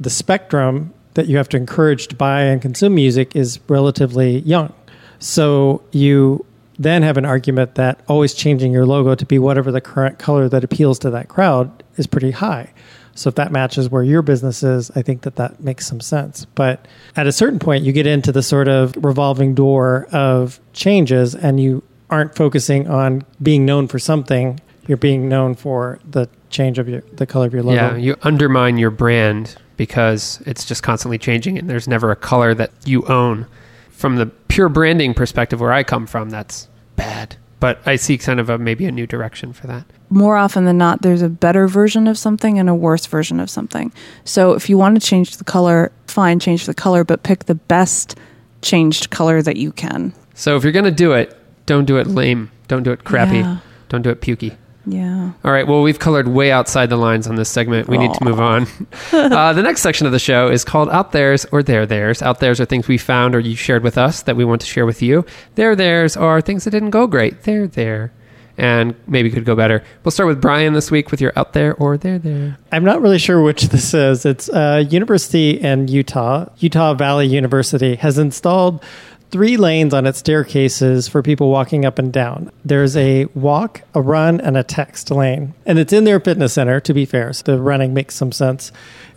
The 0.00 0.10
spectrum 0.10 0.92
that 1.14 1.26
you 1.26 1.36
have 1.36 1.48
to 1.50 1.56
encourage 1.56 2.08
to 2.08 2.16
buy 2.16 2.42
and 2.42 2.62
consume 2.62 2.94
music 2.94 3.36
is 3.36 3.58
relatively 3.68 4.38
young. 4.40 4.72
So 5.18 5.82
you 5.92 6.44
then 6.78 7.02
have 7.02 7.16
an 7.16 7.24
argument 7.24 7.76
that 7.76 8.00
always 8.08 8.34
changing 8.34 8.72
your 8.72 8.86
logo 8.86 9.14
to 9.14 9.26
be 9.26 9.38
whatever 9.38 9.70
the 9.70 9.80
current 9.80 10.18
color 10.18 10.48
that 10.48 10.64
appeals 10.64 10.98
to 11.00 11.10
that 11.10 11.28
crowd 11.28 11.82
is 11.96 12.06
pretty 12.06 12.30
high. 12.30 12.72
So 13.14 13.28
if 13.28 13.34
that 13.34 13.52
matches 13.52 13.90
where 13.90 14.02
your 14.02 14.22
business 14.22 14.62
is, 14.62 14.90
I 14.96 15.02
think 15.02 15.22
that 15.22 15.36
that 15.36 15.60
makes 15.60 15.86
some 15.86 16.00
sense. 16.00 16.46
But 16.54 16.88
at 17.14 17.26
a 17.26 17.32
certain 17.32 17.58
point, 17.58 17.84
you 17.84 17.92
get 17.92 18.06
into 18.06 18.32
the 18.32 18.42
sort 18.42 18.68
of 18.68 18.94
revolving 18.96 19.54
door 19.54 20.08
of 20.12 20.60
changes, 20.72 21.34
and 21.34 21.60
you 21.60 21.82
aren't 22.08 22.34
focusing 22.34 22.88
on 22.88 23.22
being 23.42 23.66
known 23.66 23.86
for 23.86 23.98
something. 23.98 24.60
You're 24.86 24.96
being 24.96 25.28
known 25.28 25.54
for 25.54 25.98
the 26.10 26.28
change 26.48 26.78
of 26.78 26.88
your 26.88 27.02
the 27.12 27.26
color 27.26 27.46
of 27.46 27.52
your 27.52 27.62
logo. 27.62 27.92
Yeah, 27.92 27.96
you 27.96 28.16
undermine 28.22 28.78
your 28.78 28.90
brand 28.90 29.56
because 29.76 30.42
it's 30.46 30.64
just 30.64 30.82
constantly 30.82 31.18
changing 31.18 31.58
and 31.58 31.68
there's 31.68 31.88
never 31.88 32.10
a 32.10 32.16
color 32.16 32.54
that 32.54 32.70
you 32.84 33.04
own. 33.06 33.46
From 33.90 34.16
the 34.16 34.26
pure 34.26 34.68
branding 34.68 35.14
perspective 35.14 35.60
where 35.60 35.72
I 35.72 35.82
come 35.84 36.06
from, 36.06 36.30
that's 36.30 36.68
bad. 36.96 37.36
But 37.60 37.80
I 37.86 37.94
see 37.96 38.18
kind 38.18 38.40
of 38.40 38.50
a 38.50 38.58
maybe 38.58 38.86
a 38.86 38.92
new 38.92 39.06
direction 39.06 39.52
for 39.52 39.68
that. 39.68 39.84
more 40.12 40.36
often 40.36 40.64
than 40.64 40.76
not, 40.78 41.02
there's 41.02 41.22
a 41.22 41.28
better 41.28 41.66
version 41.66 42.06
of 42.06 42.18
something 42.18 42.58
and 42.58 42.68
a 42.68 42.74
worse 42.74 43.06
version 43.06 43.40
of 43.40 43.48
something. 43.48 43.92
So 44.24 44.52
if 44.52 44.68
you 44.68 44.76
want 44.76 45.00
to 45.00 45.06
change 45.06 45.38
the 45.38 45.44
color, 45.44 45.90
fine, 46.06 46.38
change 46.38 46.66
the 46.66 46.74
color, 46.74 47.02
but 47.04 47.22
pick 47.22 47.46
the 47.46 47.54
best 47.54 48.18
changed 48.60 49.10
color 49.10 49.42
that 49.42 49.56
you 49.56 49.72
can. 49.72 50.12
So 50.34 50.56
if 50.56 50.64
you're 50.64 50.72
going 50.72 50.84
to 50.84 50.90
do 50.90 51.12
it, 51.12 51.38
don't 51.66 51.84
do 51.84 51.96
it 51.96 52.06
lame. 52.06 52.50
Don't 52.68 52.82
do 52.82 52.92
it 52.92 53.04
crappy. 53.04 53.38
Yeah. 53.38 53.58
Don't 53.88 54.02
do 54.02 54.10
it 54.10 54.20
pukey. 54.20 54.56
Yeah. 54.86 55.32
All 55.44 55.52
right. 55.52 55.66
Well, 55.66 55.82
we've 55.82 55.98
colored 55.98 56.28
way 56.28 56.50
outside 56.50 56.90
the 56.90 56.96
lines 56.96 57.26
on 57.26 57.36
this 57.36 57.48
segment. 57.48 57.88
We 57.88 57.98
need 57.98 58.12
to 58.14 58.24
move 58.24 58.40
on. 58.40 58.66
uh, 59.12 59.52
the 59.52 59.62
next 59.62 59.82
section 59.82 60.06
of 60.06 60.12
the 60.12 60.18
show 60.18 60.48
is 60.48 60.64
called 60.64 60.88
Out 60.90 61.12
Theirs 61.12 61.46
or 61.52 61.62
There 61.62 61.86
Theirs. 61.86 62.22
Out 62.22 62.40
Theirs 62.40 62.60
are 62.60 62.64
things 62.64 62.88
we 62.88 62.98
found 62.98 63.34
or 63.34 63.40
you 63.40 63.54
shared 63.54 63.82
with 63.82 63.96
us 63.96 64.22
that 64.22 64.36
we 64.36 64.44
want 64.44 64.60
to 64.62 64.66
share 64.66 64.86
with 64.86 65.02
you. 65.02 65.24
There 65.54 65.76
Theirs 65.76 66.16
are 66.16 66.40
things 66.40 66.64
that 66.64 66.70
didn't 66.70 66.90
go 66.90 67.06
great. 67.06 67.42
They're 67.42 67.66
there. 67.66 68.12
And 68.58 68.94
maybe 69.06 69.30
could 69.30 69.46
go 69.46 69.56
better. 69.56 69.82
We'll 70.04 70.12
start 70.12 70.26
with 70.28 70.40
Brian 70.40 70.74
this 70.74 70.90
week 70.90 71.10
with 71.10 71.22
your 71.22 71.32
Out 71.36 71.54
There 71.54 71.74
or 71.76 71.96
There 71.96 72.18
There. 72.18 72.58
I'm 72.70 72.84
not 72.84 73.00
really 73.00 73.18
sure 73.18 73.40
which 73.40 73.62
this 73.64 73.94
is. 73.94 74.26
It's 74.26 74.50
a 74.50 74.80
university 74.82 75.52
in 75.52 75.88
Utah. 75.88 76.46
Utah 76.58 76.92
Valley 76.92 77.26
University 77.26 77.94
has 77.96 78.18
installed 78.18 78.84
three 79.32 79.56
lanes 79.56 79.94
on 79.94 80.06
its 80.06 80.18
staircases 80.18 81.08
for 81.08 81.22
people 81.22 81.50
walking 81.50 81.84
up 81.84 81.98
and 81.98 82.12
down. 82.12 82.52
There's 82.64 82.96
a 82.96 83.24
walk, 83.34 83.80
a 83.94 84.00
run, 84.00 84.40
and 84.40 84.56
a 84.58 84.62
text 84.62 85.10
lane. 85.10 85.54
And 85.64 85.78
it's 85.78 85.92
in 85.92 86.04
their 86.04 86.20
fitness 86.20 86.52
center, 86.52 86.78
to 86.80 86.94
be 86.94 87.06
fair. 87.06 87.32
So 87.32 87.42
the 87.44 87.60
running 87.60 87.94
makes 87.94 88.14
some 88.14 88.30
sense 88.30 88.70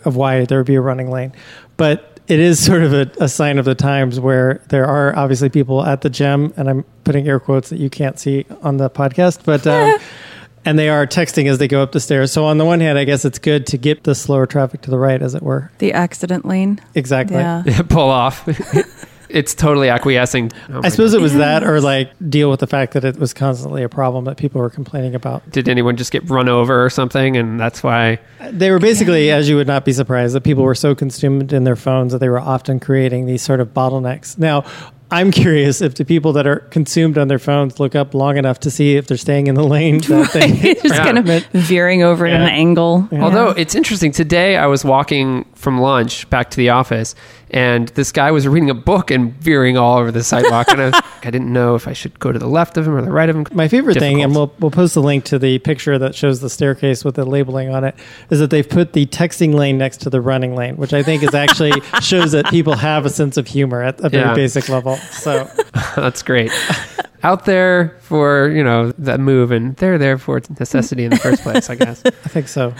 of 0.04 0.16
why 0.16 0.46
there 0.46 0.58
would 0.58 0.66
be 0.66 0.74
a 0.74 0.80
running 0.80 1.10
lane. 1.10 1.32
But 1.76 2.18
it 2.26 2.40
is 2.40 2.64
sort 2.64 2.82
of 2.82 2.94
a, 2.94 3.10
a 3.20 3.28
sign 3.28 3.58
of 3.58 3.66
the 3.66 3.74
times 3.74 4.18
where 4.18 4.62
there 4.70 4.86
are 4.86 5.14
obviously 5.14 5.50
people 5.50 5.84
at 5.84 6.00
the 6.00 6.10
gym, 6.10 6.52
and 6.56 6.68
I'm 6.68 6.84
putting 7.04 7.28
air 7.28 7.38
quotes 7.38 7.68
that 7.68 7.78
you 7.78 7.90
can't 7.90 8.18
see 8.18 8.46
on 8.62 8.78
the 8.78 8.90
podcast, 8.90 9.44
but. 9.44 9.66
Um, 9.66 9.98
and 10.64 10.76
they 10.76 10.88
are 10.88 11.06
texting 11.06 11.48
as 11.48 11.58
they 11.58 11.68
go 11.68 11.80
up 11.80 11.92
the 11.92 12.00
stairs. 12.00 12.32
So 12.32 12.44
on 12.46 12.58
the 12.58 12.64
one 12.64 12.80
hand, 12.80 12.98
I 12.98 13.04
guess 13.04 13.24
it's 13.24 13.38
good 13.38 13.68
to 13.68 13.78
get 13.78 14.02
the 14.02 14.16
slower 14.16 14.46
traffic 14.46 14.80
to 14.80 14.90
the 14.90 14.98
right, 14.98 15.22
as 15.22 15.36
it 15.36 15.42
were. 15.42 15.70
The 15.78 15.92
accident 15.92 16.44
lane. 16.44 16.80
Exactly. 16.96 17.36
Yeah. 17.36 17.62
Pull 17.88 18.10
off. 18.10 18.44
It's 19.36 19.54
totally 19.54 19.88
acquiescing. 19.88 20.50
Oh 20.70 20.78
I 20.78 20.80
my 20.80 20.88
suppose 20.88 21.14
it 21.14 21.20
was 21.20 21.34
that, 21.34 21.62
or 21.62 21.80
like 21.80 22.10
deal 22.28 22.50
with 22.50 22.60
the 22.60 22.66
fact 22.66 22.94
that 22.94 23.04
it 23.04 23.16
was 23.18 23.32
constantly 23.34 23.82
a 23.82 23.88
problem 23.88 24.24
that 24.24 24.36
people 24.36 24.60
were 24.60 24.70
complaining 24.70 25.14
about. 25.14 25.48
Did 25.50 25.68
anyone 25.68 25.96
just 25.96 26.10
get 26.12 26.28
run 26.28 26.48
over 26.48 26.84
or 26.84 26.90
something? 26.90 27.36
And 27.36 27.60
that's 27.60 27.82
why. 27.82 28.18
They 28.50 28.70
were 28.70 28.78
basically, 28.78 29.30
as 29.30 29.48
you 29.48 29.56
would 29.56 29.66
not 29.66 29.84
be 29.84 29.92
surprised, 29.92 30.34
that 30.34 30.42
people 30.44 30.64
were 30.64 30.74
so 30.74 30.94
consumed 30.94 31.52
in 31.52 31.64
their 31.64 31.76
phones 31.76 32.12
that 32.12 32.18
they 32.18 32.28
were 32.28 32.40
often 32.40 32.80
creating 32.80 33.26
these 33.26 33.42
sort 33.42 33.60
of 33.60 33.74
bottlenecks. 33.74 34.38
Now, 34.38 34.64
I'm 35.08 35.30
curious 35.30 35.80
if 35.82 35.94
the 35.94 36.04
people 36.04 36.32
that 36.32 36.48
are 36.48 36.56
consumed 36.70 37.16
on 37.16 37.28
their 37.28 37.38
phones 37.38 37.78
look 37.78 37.94
up 37.94 38.12
long 38.12 38.38
enough 38.38 38.58
to 38.60 38.72
see 38.72 38.96
if 38.96 39.06
they're 39.06 39.16
staying 39.16 39.46
in 39.46 39.54
the 39.54 39.62
lane 39.62 39.98
that 40.00 40.30
they 40.34 40.74
Just 40.74 40.84
Yeah. 40.86 41.04
kind 41.04 41.18
of 41.18 41.46
veering 41.52 42.02
over 42.02 42.26
at 42.26 42.34
an 42.40 42.48
angle. 42.48 43.08
Yeah. 43.12 43.22
Although 43.22 43.50
it's 43.50 43.76
interesting, 43.76 44.10
today 44.10 44.56
I 44.56 44.66
was 44.66 44.84
walking 44.84 45.44
from 45.54 45.78
lunch 45.80 46.28
back 46.28 46.50
to 46.50 46.56
the 46.56 46.70
office, 46.70 47.14
and 47.56 47.88
this 47.88 48.12
guy 48.12 48.30
was 48.30 48.46
reading 48.46 48.68
a 48.70 48.74
book 48.74 49.10
and 49.10 49.32
veering 49.34 49.76
all 49.78 49.98
over 49.98 50.12
the 50.12 50.22
sidewalk, 50.22 50.68
and 50.70 50.80
I, 50.80 50.84
was, 50.86 50.94
I 51.24 51.30
didn't 51.30 51.52
know 51.52 51.74
if 51.74 51.88
I 51.88 51.92
should 51.94 52.18
go 52.20 52.30
to 52.30 52.38
the 52.38 52.46
left 52.46 52.76
of 52.76 52.86
him 52.86 52.94
or 52.94 53.02
the 53.02 53.10
right 53.10 53.28
of 53.28 53.36
him. 53.36 53.46
My 53.52 53.66
favorite 53.68 53.98
thing, 53.98 54.22
and 54.22 54.34
we'll 54.34 54.52
we'll 54.60 54.70
post 54.70 54.94
the 54.94 55.02
link 55.02 55.24
to 55.24 55.38
the 55.38 55.58
picture 55.60 55.98
that 55.98 56.14
shows 56.14 56.40
the 56.40 56.50
staircase 56.50 57.04
with 57.04 57.14
the 57.14 57.24
labeling 57.24 57.70
on 57.70 57.82
it, 57.84 57.94
is 58.30 58.38
that 58.40 58.50
they've 58.50 58.68
put 58.68 58.92
the 58.92 59.06
texting 59.06 59.54
lane 59.54 59.78
next 59.78 60.02
to 60.02 60.10
the 60.10 60.20
running 60.20 60.54
lane, 60.54 60.76
which 60.76 60.92
I 60.92 61.02
think 61.02 61.22
is 61.22 61.34
actually 61.34 61.72
shows 62.02 62.32
that 62.32 62.46
people 62.46 62.76
have 62.76 63.06
a 63.06 63.10
sense 63.10 63.36
of 63.36 63.46
humor 63.46 63.82
at 63.82 63.98
a 64.00 64.08
very 64.10 64.24
Yeah. 64.24 64.34
basic 64.34 64.68
level. 64.68 64.96
So 64.96 65.50
That's 65.96 66.22
great. 66.22 66.52
Out 67.22 67.44
there 67.46 67.96
for 68.02 68.50
you 68.50 68.62
know 68.62 68.92
that 68.98 69.18
move, 69.18 69.50
and 69.50 69.74
they're 69.76 69.98
there 69.98 70.18
for 70.18 70.40
necessity 70.60 71.04
in 71.04 71.10
the 71.10 71.16
first 71.16 71.42
place, 71.42 71.70
I 71.70 71.74
guess. 71.74 72.02
I 72.04 72.10
think 72.10 72.46
so. 72.48 72.74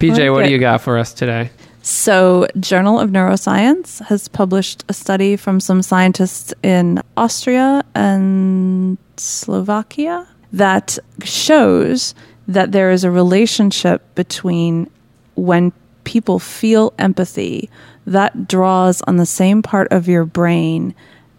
PJ, 0.00 0.30
what 0.32 0.40
Okay. 0.40 0.48
do 0.48 0.52
you 0.52 0.58
got 0.58 0.82
for 0.82 0.98
us 0.98 1.14
today? 1.14 1.50
So, 1.88 2.48
Journal 2.58 2.98
of 2.98 3.10
Neuroscience 3.10 4.04
has 4.06 4.26
published 4.26 4.84
a 4.88 4.92
study 4.92 5.36
from 5.36 5.60
some 5.60 5.82
scientists 5.82 6.52
in 6.64 7.00
Austria 7.16 7.84
and 7.94 8.98
Slovakia 9.16 10.26
that 10.52 10.98
shows 11.22 12.12
that 12.48 12.72
there 12.72 12.90
is 12.90 13.04
a 13.04 13.10
relationship 13.12 14.02
between 14.16 14.90
when 15.36 15.72
people 16.02 16.40
feel 16.40 16.92
empathy 16.98 17.70
that 18.04 18.48
draws 18.48 19.00
on 19.02 19.16
the 19.16 19.24
same 19.24 19.62
part 19.62 19.86
of 19.92 20.08
your 20.08 20.24
brain 20.24 20.92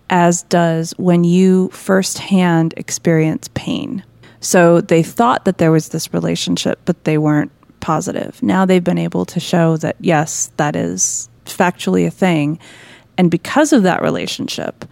as 0.10 0.44
does 0.44 0.94
when 0.96 1.26
you 1.26 1.68
firsthand 1.72 2.74
experience 2.78 3.50
pain. 3.54 4.02
So 4.40 4.80
they 4.80 5.04
thought 5.04 5.44
that 5.44 5.58
there 5.58 5.74
was 5.74 5.90
this 5.90 6.14
relationship, 6.14 6.80
but 6.86 7.04
they 7.04 7.18
weren't 7.18 7.52
positive. 7.88 8.44
Now 8.44 8.66
they've 8.66 8.84
been 8.84 8.98
able 8.98 9.24
to 9.28 9.40
show 9.40 9.78
that, 9.78 9.96
yes, 10.02 10.52
that 10.58 10.76
is 10.76 11.30
factually 11.46 12.06
a 12.06 12.12
thing. 12.12 12.60
And 13.18 13.32
because 13.32 13.72
of 13.72 13.84
that 13.84 14.02
relationship, 14.02 14.84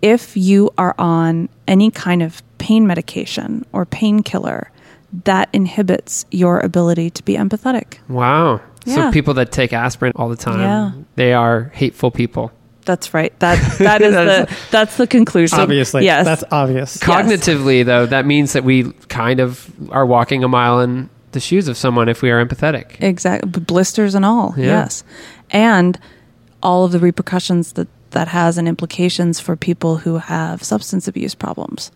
if 0.00 0.36
you 0.36 0.70
are 0.78 0.94
on 0.96 1.48
any 1.66 1.90
kind 1.90 2.22
of 2.22 2.40
pain 2.58 2.86
medication 2.86 3.66
or 3.72 3.84
painkiller, 3.84 4.70
that 5.24 5.48
inhibits 5.52 6.24
your 6.30 6.60
ability 6.60 7.10
to 7.10 7.24
be 7.24 7.34
empathetic. 7.34 7.98
Wow. 8.08 8.60
Yeah. 8.84 8.94
So 8.94 9.12
people 9.12 9.34
that 9.34 9.50
take 9.50 9.72
aspirin 9.72 10.12
all 10.14 10.28
the 10.28 10.36
time, 10.36 10.60
Yeah. 10.60 10.92
they 11.16 11.32
are 11.32 11.72
hateful 11.74 12.12
people. 12.12 12.52
That's 12.84 13.12
right. 13.12 13.36
That 13.40 13.58
that 13.80 14.02
is 14.02 14.14
That 14.14 14.48
the 14.48 14.56
that's 14.70 14.96
the 14.98 15.08
conclusion. 15.08 15.58
Obviously, 15.58 16.04
yes. 16.04 16.24
that's 16.24 16.44
obvious. 16.52 16.96
Cognitively, 16.98 17.84
though, 17.84 18.06
that 18.06 18.24
means 18.24 18.52
that 18.52 18.62
we 18.62 18.92
kind 19.08 19.40
of 19.40 19.68
are 19.90 20.06
walking 20.06 20.44
a 20.44 20.48
mile 20.48 20.78
in 20.78 21.10
the 21.36 21.40
shoes 21.40 21.68
of 21.68 21.76
someone 21.76 22.08
if 22.08 22.22
we 22.22 22.30
are 22.30 22.44
empathetic. 22.44 23.00
exactly 23.02 23.60
blisters 23.60 24.14
and 24.14 24.24
all. 24.24 24.54
Yeah. 24.56 24.64
Yes, 24.64 25.04
and 25.50 25.98
all 26.62 26.84
of 26.86 26.92
the 26.92 26.98
repercussions 26.98 27.72
that 27.74 27.88
that 28.12 28.28
has 28.28 28.56
and 28.56 28.66
implications 28.66 29.38
for 29.38 29.56
people 29.56 29.98
who 29.98 30.16
have 30.16 30.62
substance 30.62 31.06
abuse 31.06 31.34
problems. 31.34 31.92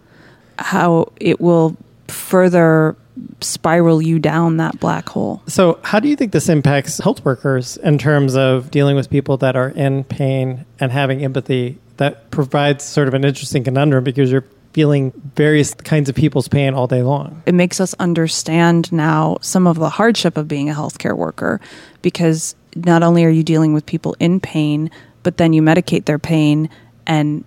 How 0.59 1.13
it 1.19 1.41
will 1.41 1.79
further 2.09 2.95
spiral 3.41 4.03
you 4.03 4.19
down 4.19 4.59
that 4.59 4.79
black 4.81 5.09
hole. 5.09 5.43
So, 5.47 5.79
how 5.83 5.99
do 6.01 6.09
you 6.09 6.17
think 6.17 6.33
this 6.33 6.49
impacts 6.49 6.99
health 6.99 7.25
workers 7.25 7.79
in 7.79 7.97
terms 7.97 8.37
of 8.37 8.71
dealing 8.71 8.97
with 8.97 9.09
people 9.09 9.39
that 9.39 9.57
are 9.57 9.71
in 9.71 10.05
pain 10.05 10.67
and 10.79 10.93
having 10.93 11.25
empathy? 11.25 11.79
That 11.97 12.31
provides 12.31 12.85
sort 12.85 13.09
of 13.09 13.15
an 13.15 13.25
interesting 13.25 13.65
conundrum 13.65 14.05
because 14.05 14.31
you're 14.31 14.45
feeling 14.73 15.13
various 15.35 15.75
kinds 15.75 16.09
of 16.09 16.15
people's 16.15 16.49
pain 16.49 16.75
all 16.75 16.87
day 16.87 17.03
long. 17.03 17.43
it 17.47 17.55
makes 17.55 17.81
us 17.81 17.95
understand 17.99 18.91
now 18.93 19.37
some 19.41 19.67
of 19.67 19.79
the 19.79 19.91
hardship 19.91 20.37
of 20.37 20.47
being 20.47 20.71
a 20.71 20.75
healthcare 20.75 21.17
worker 21.17 21.61
because 22.03 22.55
not 22.77 23.03
only 23.03 23.25
are 23.25 23.31
you 23.31 23.43
dealing 23.43 23.73
with 23.75 23.85
people 23.87 24.15
in 24.21 24.39
pain, 24.41 24.91
but 25.23 25.37
then 25.37 25.53
you 25.53 25.63
medicate 25.63 26.05
their 26.05 26.19
pain 26.19 26.69
and 27.07 27.45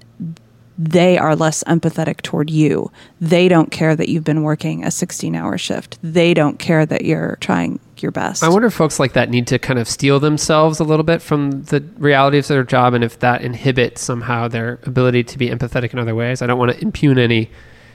they 0.77 1.17
are 1.17 1.35
less 1.35 1.63
empathetic 1.65 2.21
toward 2.21 2.49
you. 2.49 2.91
They 3.21 3.47
don't 3.47 3.71
care 3.71 3.95
that 3.95 4.09
you've 4.09 4.23
been 4.23 4.43
working 4.43 4.83
a 4.83 4.91
16 4.91 5.35
hour 5.35 5.57
shift. 5.57 5.99
They 6.01 6.33
don't 6.33 6.59
care 6.59 6.85
that 6.85 7.05
you're 7.05 7.37
trying 7.39 7.79
your 8.03 8.11
best. 8.11 8.43
I 8.43 8.49
wonder 8.49 8.67
if 8.67 8.73
folks 8.73 8.99
like 8.99 9.13
that 9.13 9.29
need 9.29 9.47
to 9.47 9.57
kind 9.57 9.79
of 9.79 9.87
steel 9.87 10.19
themselves 10.19 10.79
a 10.79 10.83
little 10.83 11.03
bit 11.03 11.21
from 11.21 11.63
the 11.63 11.79
reality 11.97 12.37
of 12.37 12.47
their 12.47 12.63
job 12.63 12.93
and 12.93 13.03
if 13.03 13.19
that 13.19 13.41
inhibits 13.41 14.01
somehow 14.01 14.47
their 14.47 14.79
ability 14.83 15.23
to 15.23 15.37
be 15.37 15.49
empathetic 15.49 15.93
in 15.93 15.99
other 15.99 16.13
ways. 16.13 16.41
I 16.41 16.47
don't 16.47 16.59
want 16.59 16.73
to 16.73 16.81
impugn 16.81 17.17
any 17.17 17.49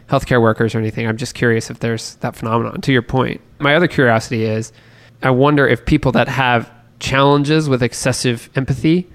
healthcare 0.08 0.40
workers 0.40 0.74
or 0.74 0.78
anything. 0.78 1.06
I'm 1.06 1.18
just 1.18 1.34
curious 1.34 1.70
if 1.70 1.80
there's 1.80 2.14
that 2.16 2.34
phenomenon. 2.34 2.80
To 2.80 2.92
your 2.92 3.02
point, 3.02 3.40
my 3.58 3.76
other 3.76 3.88
curiosity 3.88 4.44
is 4.44 4.72
I 5.22 5.30
wonder 5.30 5.68
if 5.68 5.84
people 5.84 6.12
that 6.12 6.28
have 6.28 6.72
challenges 6.98 7.68
with 7.68 7.82
excessive 7.82 8.50
empathy 8.56 9.08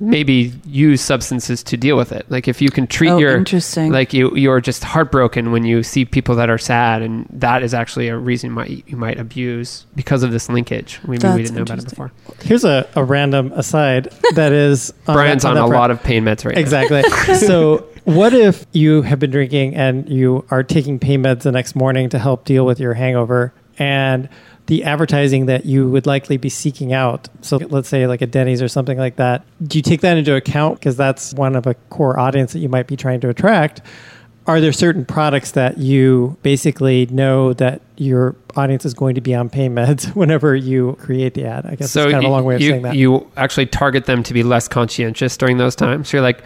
maybe 0.00 0.52
use 0.64 1.00
substances 1.00 1.62
to 1.64 1.76
deal 1.76 1.96
with 1.96 2.12
it. 2.12 2.24
Like 2.30 2.46
if 2.46 2.62
you 2.62 2.70
can 2.70 2.86
treat 2.86 3.10
Oh, 3.10 3.18
your 3.18 3.36
interesting. 3.36 3.90
like 3.90 4.12
you 4.12 4.34
you're 4.36 4.60
just 4.60 4.84
heartbroken 4.84 5.50
when 5.50 5.64
you 5.64 5.82
see 5.82 6.04
people 6.04 6.36
that 6.36 6.48
are 6.50 6.58
sad, 6.58 7.02
and 7.02 7.26
that 7.30 7.62
is 7.62 7.74
actually 7.74 8.08
a 8.08 8.16
reason 8.16 8.54
why 8.54 8.82
you 8.86 8.96
might 8.96 9.18
abuse 9.18 9.86
because 9.96 10.22
of 10.22 10.30
this 10.30 10.48
linkage. 10.48 11.00
Maybe 11.02 11.10
we 11.12 11.18
That's 11.18 11.36
didn't 11.50 11.54
know 11.56 11.62
about 11.62 11.78
it 11.80 11.88
before. 11.90 12.12
Here's 12.42 12.64
a, 12.64 12.88
a 12.94 13.02
random 13.02 13.52
aside 13.52 14.04
that 14.34 14.52
is 14.52 14.92
on 15.08 15.14
Brian's 15.14 15.42
that- 15.42 15.48
on, 15.50 15.54
that 15.56 15.64
a 15.64 15.66
front. 15.68 15.80
lot 15.80 15.90
of 15.90 16.02
pain 16.02 16.24
meds 16.24 16.44
right 16.44 16.54
now. 16.54 16.60
Exactly. 16.60 17.02
so, 17.34 17.88
what 18.04 18.32
if 18.32 18.66
you 18.72 19.02
have 19.02 19.18
been 19.18 19.30
drinking 19.30 19.74
and 19.74 20.08
you 20.08 20.44
are 20.50 20.62
taking 20.62 20.98
pain 20.98 21.22
meds 21.24 21.42
the 21.42 21.52
next 21.52 21.74
morning 21.74 22.08
to 22.10 22.18
help 22.18 22.44
deal 22.44 22.64
with 22.64 22.78
your 22.78 22.94
hangover, 22.94 23.52
and 23.78 24.28
the 24.68 24.84
advertising 24.84 25.46
that 25.46 25.66
you 25.66 25.88
would 25.90 26.06
likely 26.06 26.36
be 26.36 26.48
seeking 26.48 26.92
out? 26.92 27.28
So, 27.42 27.56
let's 27.56 27.88
say 27.88 28.06
like 28.06 28.22
a 28.22 28.26
Denny's 28.26 28.62
or 28.62 28.68
something 28.68 28.96
like 28.96 29.16
that. 29.16 29.44
Do 29.62 29.76
you 29.78 29.82
take 29.82 30.00
that 30.02 30.16
into 30.16 30.34
account 30.36 30.78
because 30.78 30.96
that's 30.96 31.34
one 31.34 31.56
of 31.56 31.66
a 31.66 31.74
core 31.90 32.18
audience 32.18 32.52
that 32.52 32.60
you 32.60 32.68
might 32.68 32.86
be 32.86 32.96
trying 32.96 33.20
to 33.20 33.28
attract? 33.28 33.82
Are 34.46 34.62
there 34.62 34.72
certain 34.72 35.04
products 35.04 35.50
that 35.50 35.76
you 35.76 36.38
basically 36.42 37.04
know 37.06 37.52
that 37.54 37.82
your 37.98 38.34
audience 38.56 38.86
is 38.86 38.94
going 38.94 39.14
to 39.16 39.20
be 39.20 39.34
on 39.34 39.50
pain 39.50 39.74
meds 39.74 40.06
whenever 40.16 40.54
you 40.56 40.96
create 41.00 41.34
the 41.34 41.44
ad? 41.44 41.66
I 41.66 41.74
guess 41.74 41.90
so 41.90 42.04
it's 42.04 42.12
kind 42.12 42.24
of 42.24 42.30
a 42.30 42.32
long 42.32 42.44
way 42.44 42.54
of 42.54 42.62
you, 42.62 42.70
saying 42.70 42.82
that. 42.82 42.94
you 42.94 43.30
actually 43.36 43.66
target 43.66 44.06
them 44.06 44.22
to 44.22 44.32
be 44.32 44.42
less 44.42 44.66
conscientious 44.66 45.36
during 45.36 45.58
those 45.58 45.76
times. 45.76 46.08
So 46.08 46.16
you're 46.16 46.22
like, 46.22 46.42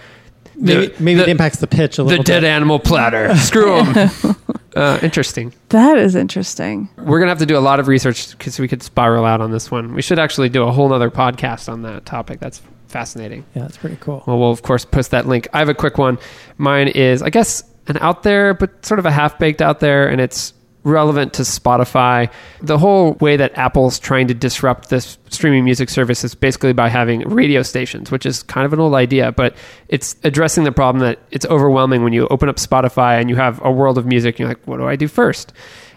maybe 0.57 0.87
the- 0.89 1.01
maybe 1.03 1.19
the- 1.19 1.23
it 1.25 1.29
impacts 1.29 1.59
the 1.59 1.69
pitch 1.69 1.99
a 1.99 2.03
little. 2.03 2.19
Bit. 2.19 2.27
The 2.27 2.33
little 2.33 2.41
dead 2.43 2.45
animal 2.45 2.81
platter. 2.81 3.37
Screw 3.37 3.85
them. 3.85 4.11
uh, 4.77 4.99
interesting. 5.03 5.53
That 5.71 5.99
is 5.99 6.15
interesting. 6.15 6.89
We're 6.97 7.19
gonna 7.19 7.31
have 7.31 7.39
to 7.39 7.47
do 7.47 7.57
a 7.57 7.61
lot 7.61 7.81
of 7.81 7.89
research 7.89 8.31
because 8.33 8.59
we 8.59 8.69
could 8.69 8.83
spiral 8.83 9.25
out 9.25 9.41
on 9.41 9.51
this 9.51 9.71
one. 9.71 9.95
We 9.95 10.03
should 10.03 10.19
actually 10.19 10.49
do 10.49 10.63
a 10.63 10.73
whole 10.73 10.93
other 10.93 11.11
podcast 11.11 11.71
on 11.71 11.83
that 11.83 12.07
topic. 12.07 12.41
That's 12.41 12.63
fascinating. 12.89 13.45
Yeah, 13.55 13.67
it's 13.67 13.77
pretty 13.77 13.97
cool. 13.97 14.23
Well, 14.27 14.39
we'll 14.39 14.51
of 14.51 14.63
course 14.63 14.85
post 14.85 15.11
that 15.11 15.27
link. 15.27 15.49
I 15.53 15.59
have 15.59 15.69
a 15.69 15.75
quick 15.75 15.99
one. 15.99 16.19
Mine 16.59 16.89
is, 16.89 17.23
I 17.23 17.31
guess, 17.31 17.65
an 17.89 17.97
out 17.99 18.23
there, 18.23 18.55
but 18.55 18.85
sort 18.85 18.99
of 18.99 19.07
a 19.07 19.11
half 19.11 19.39
baked 19.39 19.63
out 19.63 19.81
there, 19.81 20.09
and 20.09 20.21
it's 20.21 20.55
relevant 20.85 21.33
to 21.35 21.43
Spotify. 21.43 22.31
The 22.61 22.79
whole 22.79 23.13
way 23.15 23.37
that 23.37 23.57
Apple's 23.57 23.99
trying 23.99 24.29
to 24.29 24.35
disrupt 24.35 24.89
this 24.89 25.19
streaming 25.31 25.65
music 25.65 25.89
service 25.91 26.25
is 26.25 26.35
basically 26.35 26.73
by 26.73 26.89
having 26.89 27.21
radio 27.29 27.63
stations, 27.63 28.11
which 28.11 28.27
is 28.27 28.43
kind 28.43 28.65
of 28.67 28.73
an 28.73 28.81
old 28.81 28.95
idea, 28.95 29.33
but 29.33 29.55
it's 29.89 30.17
addressing 30.25 30.65
the 30.65 30.73
problem 30.73 31.01
that 31.03 31.19
it's 31.31 31.47
overwhelming 31.47 32.03
when 32.03 32.13
you 32.13 32.27
open 32.29 32.49
up 32.49 32.57
Spotify 32.57 33.21
and 33.21 33.31
you 33.31 33.37
have 33.37 33.65
a 33.65 33.71
world 33.71 33.97
of 33.99 34.07
music. 34.07 34.35
And 34.35 34.41
you're 34.41 34.49
like, 34.49 34.67
what 34.67 34.79
do 34.79 34.87
I 34.87 34.97
do 34.97 35.07
first? 35.09 35.53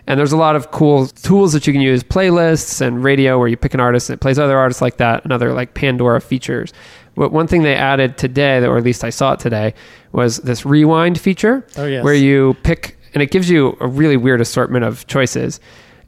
And 0.07 0.19
there's 0.19 0.31
a 0.31 0.37
lot 0.37 0.55
of 0.55 0.69
cool 0.69 1.07
tools 1.07 1.53
that 1.53 1.65
you 1.65 1.73
can 1.73 1.81
use, 1.81 2.03
playlists 2.03 2.79
and 2.79 3.03
radio 3.03 3.39
where 3.39 3.47
you 3.47 3.57
pick 3.57 3.73
an 3.73 3.79
artist 3.79 4.09
and 4.11 4.15
it 4.17 4.19
plays 4.19 4.37
other 4.37 4.55
artists 4.55 4.79
like 4.81 4.97
that, 4.97 5.23
and 5.23 5.33
other 5.33 5.51
like 5.51 5.73
Pandora 5.73 6.21
features. 6.21 6.73
But 7.15 7.31
one 7.31 7.47
thing 7.47 7.63
they 7.63 7.75
added 7.75 8.15
today, 8.17 8.63
or 8.65 8.77
at 8.77 8.83
least 8.83 9.03
I 9.03 9.09
saw 9.09 9.33
it 9.33 9.39
today, 9.39 9.73
was 10.11 10.37
this 10.37 10.63
rewind 10.63 11.19
feature 11.19 11.65
Oh, 11.75 11.85
yes. 11.87 12.03
where 12.03 12.13
you 12.13 12.55
pick, 12.61 12.97
and 13.15 13.23
it 13.23 13.31
gives 13.31 13.49
you 13.49 13.75
a 13.79 13.87
really 13.87 14.17
weird 14.17 14.41
assortment 14.41 14.85
of 14.85 15.07
choices. 15.07 15.59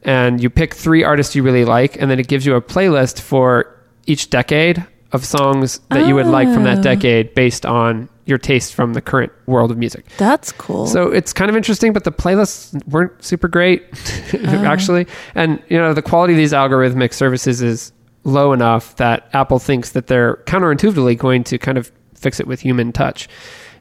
And 0.04 0.41
you 0.43 0.50
pick 0.52 0.76
three 0.76 1.04
artists 1.04 1.36
you 1.36 1.41
really 1.41 1.65
like, 1.65 2.00
and 2.00 2.12
then 2.12 2.20
it 2.20 2.28
gives 2.28 2.46
you 2.46 2.54
a 2.56 2.62
playlist 2.62 3.20
for 3.20 3.76
each 4.06 4.30
decade 4.30 4.86
of 5.12 5.26
songs 5.26 5.80
that 5.89 6.06
you 6.08 6.13
would 6.15 6.28
like 6.28 6.54
from 6.54 6.63
that 6.63 6.80
Oh. 6.80 6.84
decade 6.84 7.34
based 7.34 7.65
on 7.65 8.08
your 8.26 8.38
taste 8.38 8.74
from 8.76 8.93
the 8.93 9.02
current 9.02 9.32
world 9.48 9.72
of 9.72 9.78
music. 9.78 10.06
That's 10.17 10.52
cool. 10.52 10.86
So 10.86 11.08
it's 11.12 11.32
kind 11.34 11.50
of 11.50 11.56
interesting, 11.56 11.93
but 11.93 12.04
the 12.04 12.12
playlists 12.12 12.80
weren't 12.88 13.24
super 13.24 13.48
great, 13.48 13.84
uh-huh. 14.34 14.65
actually. 14.65 15.08
And 15.34 15.62
you 15.70 15.78
know, 15.78 15.93
the 15.93 16.02
quality 16.02 16.34
of 16.34 16.38
these 16.38 16.52
algorithmic 16.54 17.13
services 17.13 17.62
is 17.62 17.91
low 18.26 18.52
enough 18.52 18.98
that 18.98 19.30
Apple 19.34 19.60
thinks 19.60 19.91
that 19.91 20.08
they're 20.08 20.36
counterintuitively 20.46 21.17
going 21.17 21.46
to 21.46 21.58
kind 21.58 21.78
of 21.78 21.89
fix 22.15 22.41
it 22.41 22.48
with 22.48 22.60
human 22.60 22.91
touch. 22.91 23.30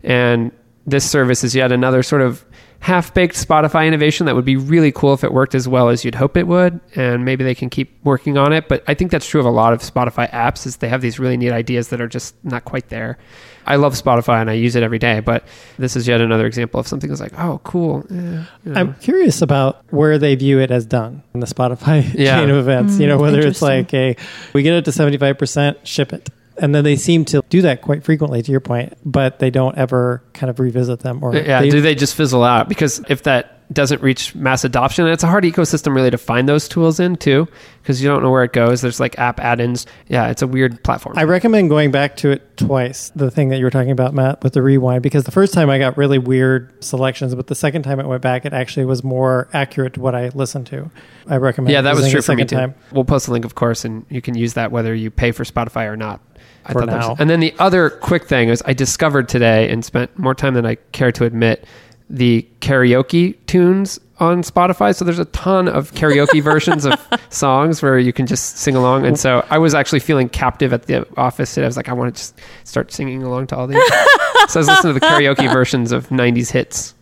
And 0.05 0.53
this 0.87 1.09
service 1.09 1.43
is 1.43 1.55
yet 1.57 1.73
another 1.73 2.05
sort 2.05 2.23
of 2.23 2.45
half-baked 2.87 3.35
Spotify 3.35 3.89
innovation 3.89 4.27
that 4.27 4.37
would 4.37 4.45
be 4.45 4.55
really 4.57 4.93
cool 4.93 5.13
if 5.13 5.25
it 5.25 5.33
worked 5.33 5.57
as 5.57 5.67
well 5.67 5.89
as 5.89 6.05
you'd 6.05 6.15
hope 6.15 6.37
it 6.37 6.47
would. 6.47 6.79
And 6.95 7.25
maybe 7.25 7.43
they 7.43 7.55
can 7.55 7.69
keep 7.69 7.91
working 8.05 8.39
on 8.39 8.53
it. 8.53 8.69
But 8.69 8.85
I 8.87 8.95
think 8.95 9.11
that's 9.11 9.27
true 9.27 9.41
of 9.41 9.47
a 9.47 9.51
lot 9.51 9.73
of 9.73 9.81
Spotify 9.81 10.31
apps 10.31 10.67
is 10.67 10.77
they 10.77 10.89
have 10.89 11.01
these 11.01 11.19
really 11.19 11.37
neat 11.37 11.51
ideas 11.51 11.89
that 11.89 12.01
are 12.01 12.07
just 12.07 12.37
not 12.45 12.65
quite 12.65 12.89
there. 12.89 13.19
I 13.67 13.75
love 13.75 13.95
Spotify 13.95 14.41
and 14.41 14.49
I 14.49 14.53
use 14.53 14.77
it 14.77 14.85
every 14.85 15.01
day, 15.01 15.19
but 15.19 15.43
this 15.77 15.97
is 15.97 16.07
yet 16.07 16.21
another 16.21 16.47
example 16.47 16.79
of 16.79 16.87
something 16.87 17.11
that's 17.11 17.21
like, 17.21 17.37
oh, 17.37 17.61
cool. 17.65 18.07
Yeah, 18.09 18.45
you 18.65 18.73
know. 18.73 18.81
I'm 18.81 18.95
curious 18.95 19.43
about 19.43 19.83
where 19.91 20.17
they 20.19 20.37
view 20.37 20.61
it 20.61 20.71
as 20.71 20.87
done 20.87 21.25
in 21.35 21.41
the 21.41 21.47
Spotify 21.49 22.09
Yeah. 22.15 22.39
chain 22.39 22.51
of 22.51 22.57
events. 22.59 23.01
you 23.01 23.09
know, 23.09 23.19
Mm, 23.19 23.23
whether 23.23 23.41
it's 23.41 23.63
like 23.63 23.93
a 23.95 24.15
we 24.53 24.63
get 24.63 24.75
it 24.75 24.85
to 24.85 24.93
75%, 24.93 25.85
ship 25.85 26.13
it. 26.13 26.29
And 26.59 26.75
then 26.75 26.85
they 26.85 26.97
seem 26.97 27.25
to 27.27 27.43
do 27.49 27.63
that 27.63 27.83
quite 27.83 28.05
frequently, 28.05 28.43
to 28.43 28.51
your 28.51 28.61
point, 28.61 28.95
but 29.05 29.39
they 29.39 29.51
don't 29.51 29.77
ever 29.77 30.23
kind 30.33 30.51
of 30.51 30.59
revisit 30.59 31.01
them. 31.01 31.23
Or 31.23 31.35
yeah, 31.37 31.61
they, 31.61 31.71
do 31.71 31.81
they 31.81 31.95
just 31.95 32.15
fizzle 32.15 32.45
out? 32.45 32.69
Because 32.69 33.03
if 33.09 33.25
that 33.25 33.53
doesn't 33.73 34.01
reach 34.01 34.35
mass 34.35 34.65
adoption, 34.65 35.05
and 35.05 35.13
it's 35.13 35.25
a 35.25 35.27
hard 35.27 35.45
ecosystem 35.45 35.95
really 35.95 36.11
to 36.11 36.19
find 36.19 36.49
those 36.49 36.69
tools 36.69 37.01
in 37.01 37.17
too, 37.17 37.49
because 37.83 38.01
you 38.03 38.09
don't 38.09 38.23
know 38.23 38.31
where 38.31 38.45
it 38.45 38.53
goes. 38.53 38.81
There's 38.81 39.01
like 39.01 39.19
app 39.19 39.41
add-ins. 39.41 39.87
Yeah, 40.07 40.31
it's 40.31 40.43
a 40.43 40.47
weird 40.47 40.83
platform. 40.85 41.19
I 41.19 41.25
recommend 41.25 41.69
going 41.69 41.91
back 41.91 42.17
to 42.19 42.31
it 42.31 42.57
twice. 42.57 43.11
The 43.17 43.31
thing 43.31 43.49
that 43.49 43.59
you 43.59 43.65
were 43.65 43.71
talking 43.71 43.91
about, 43.91 44.15
Matt, 44.15 44.43
with 44.43 44.53
the 44.53 44.63
rewind, 44.63 45.03
because 45.03 45.25
the 45.25 45.33
first 45.33 45.53
time 45.53 45.69
I 45.69 45.79
got 45.79 45.97
really 45.97 46.19
weird 46.19 46.83
selections, 46.83 47.35
but 47.35 47.49
the 47.49 47.55
second 47.55 47.83
time 47.83 47.99
it 47.99 48.07
went 48.07 48.23
back, 48.23 48.45
it 48.45 48.53
actually 48.53 48.87
was 48.87 49.03
more 49.03 49.49
accurate 49.53 49.95
to 49.95 50.01
what 50.01 50.15
I 50.15 50.29
listened 50.29 50.67
to. 50.69 50.91
I 51.27 51.37
recommend. 51.39 51.73
yeah, 51.73 51.81
that 51.83 51.97
was 51.97 52.09
true 52.09 52.23
for 52.23 52.33
me 52.33 52.43
second 52.43 52.49
too. 52.49 52.57
time. 52.57 52.75
We'll 52.93 53.05
post 53.05 53.27
a 53.29 53.33
link, 53.33 53.45
of 53.45 53.57
course, 53.57 53.85
and 53.85 54.07
you 54.09 54.23
can 54.23 54.37
use 54.37 54.55
that 54.55 54.71
whether 54.71 54.95
you 54.95 55.11
pay 55.11 55.33
for 55.33 55.45
Spotify 55.45 55.87
or 55.87 55.97
not. 55.97 56.21
I 56.67 56.73
For 56.73 56.81
thought 56.81 56.89
that 56.91 56.97
was- 56.99 57.09
now. 57.09 57.17
and 57.19 57.31
then 57.31 57.41
the 57.41 57.55
other 57.59 57.91
quick 57.91 58.27
thing 58.27 58.49
is 58.49 58.63
I 58.67 58.73
discovered 58.73 59.29
today 59.29 59.69
and 59.71 59.85
spent 59.85 60.19
more 60.19 60.35
time 60.35 60.55
than 60.55 60.67
I 60.67 60.75
care 60.93 61.13
to 61.13 61.25
admit 61.25 61.65
the 62.11 62.47
karaoke 62.61 63.37
tunes 63.47 63.99
on 64.21 64.43
Spotify. 64.43 64.95
So 64.95 65.05
there's 65.05 65.19
a 65.19 65.25
ton 65.27 65.69
of 65.69 65.93
karaoke 65.93 66.41
versions 66.53 66.85
of 66.87 66.95
songs 67.31 67.83
where 67.83 67.99
you 67.99 68.13
can 68.13 68.27
just 68.27 68.59
sing 68.59 68.77
along. 68.77 69.05
And 69.07 69.19
so 69.19 69.45
I 69.51 69.59
was 69.59 69.75
actually 69.75 70.01
feeling 70.01 70.29
captive 70.29 70.73
at 70.73 70.85
the 70.87 71.07
office 71.17 71.53
today. 71.55 71.65
I 71.65 71.69
was 71.69 71.77
like, 71.77 71.89
I 71.89 71.93
want 71.93 72.15
to 72.15 72.21
just 72.21 72.39
start 72.65 72.93
singing 72.93 73.23
along 73.25 73.49
to 73.49 73.57
all 73.57 73.67
these. 73.67 73.83
so 74.49 74.59
I 74.59 74.59
was 74.61 74.69
listening 74.69 74.95
to 74.95 75.01
the 75.01 75.07
karaoke 75.07 75.53
versions 75.53 75.91
of 75.93 76.09
90s 76.11 76.51
hits. 76.51 76.95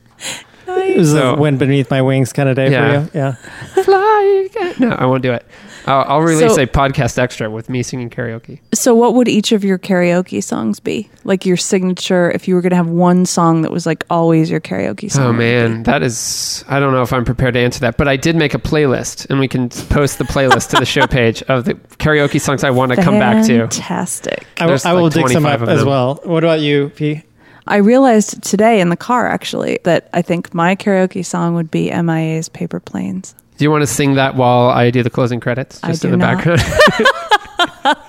It 0.66 0.96
was 0.98 1.10
So- 1.12 1.34
a 1.34 1.38
wind 1.38 1.58
beneath 1.58 1.90
my 1.90 2.00
wings 2.02 2.32
kind 2.32 2.48
of 2.48 2.56
day 2.56 2.70
Yeah. 2.70 3.04
for 3.04 3.04
you. 3.04 3.10
Yeah. 3.20 3.82
Fly 3.84 4.46
again. 4.50 4.74
No, 4.78 4.90
I 4.96 5.04
won't 5.06 5.22
do 5.22 5.32
it. 5.32 5.46
I'll, 5.86 6.04
I'll 6.08 6.20
release 6.22 6.54
So- 6.54 6.62
a 6.62 6.66
podcast 6.66 7.18
extra 7.18 7.50
with 7.50 7.68
me 7.68 7.82
singing 7.82 8.10
karaoke. 8.10 8.60
So, 8.72 8.94
what 8.94 9.14
would 9.14 9.28
each 9.28 9.52
of 9.52 9.64
your 9.64 9.78
karaoke 9.78 10.42
songs 10.42 10.80
be? 10.80 11.10
Like 11.24 11.44
your 11.46 11.56
signature, 11.56 12.30
if 12.30 12.48
you 12.48 12.54
were 12.54 12.60
going 12.60 12.70
to 12.70 12.76
have 12.76 12.88
one 12.88 13.26
song 13.26 13.62
that 13.62 13.70
was 13.70 13.86
like 13.86 14.04
always 14.10 14.50
your 14.50 14.60
karaoke 14.60 15.10
song? 15.10 15.22
Oh 15.22 15.26
what 15.28 15.36
would 15.38 15.44
it 15.44 15.68
man, 15.68 15.82
that 15.84 16.02
is 16.02 16.64
I 16.68 16.80
don't 16.80 16.92
know 16.92 17.02
if 17.02 17.12
I'm 17.12 17.24
prepared 17.24 17.54
to 17.54 17.60
answer 17.60 17.80
that, 17.80 17.96
but 17.96 18.08
I 18.08 18.16
did 18.16 18.36
make 18.36 18.54
a 18.54 18.58
playlist 18.58 19.28
and 19.30 19.38
we 19.38 19.48
can 19.48 19.68
post 19.68 20.18
the 20.18 20.24
playlist 20.24 20.70
to 20.70 20.76
the 20.76 20.86
show 20.86 21.06
page 21.06 21.42
of 21.44 21.64
the 21.64 21.74
karaoke 21.74 22.40
songs 22.40 22.64
I 22.64 22.70
want 22.70 22.92
to 22.92 23.02
come 23.02 23.18
back 23.18 23.46
to. 23.46 23.58
Fantastic. 23.60 24.46
I 24.58 24.66
will, 24.66 24.78
I 24.84 24.92
will 24.92 25.04
like 25.04 25.12
dig 25.12 25.28
some 25.28 25.42
25 25.42 25.62
up 25.62 25.68
of 25.68 25.68
as 25.68 25.84
well. 25.84 26.20
What 26.24 26.44
about 26.44 26.60
you, 26.60 26.90
P? 26.90 27.22
I 27.66 27.76
realized 27.76 28.42
today 28.42 28.80
in 28.80 28.90
the 28.90 28.96
car 28.96 29.26
actually 29.26 29.78
that 29.84 30.10
I 30.12 30.20
think 30.22 30.52
my 30.52 30.76
karaoke 30.76 31.24
song 31.24 31.54
would 31.54 31.70
be 31.70 31.90
MIA's 31.90 32.48
Paper 32.50 32.78
Planes. 32.78 33.34
Do 33.56 33.64
you 33.64 33.70
want 33.70 33.82
to 33.82 33.86
sing 33.86 34.14
that 34.14 34.34
while 34.34 34.68
I 34.68 34.90
do 34.90 35.02
the 35.02 35.10
closing 35.10 35.40
credits 35.40 35.80
I 35.82 35.88
just 35.88 36.04
in 36.04 36.10
the 36.10 36.16
not. 36.16 36.44
background? 36.44 36.62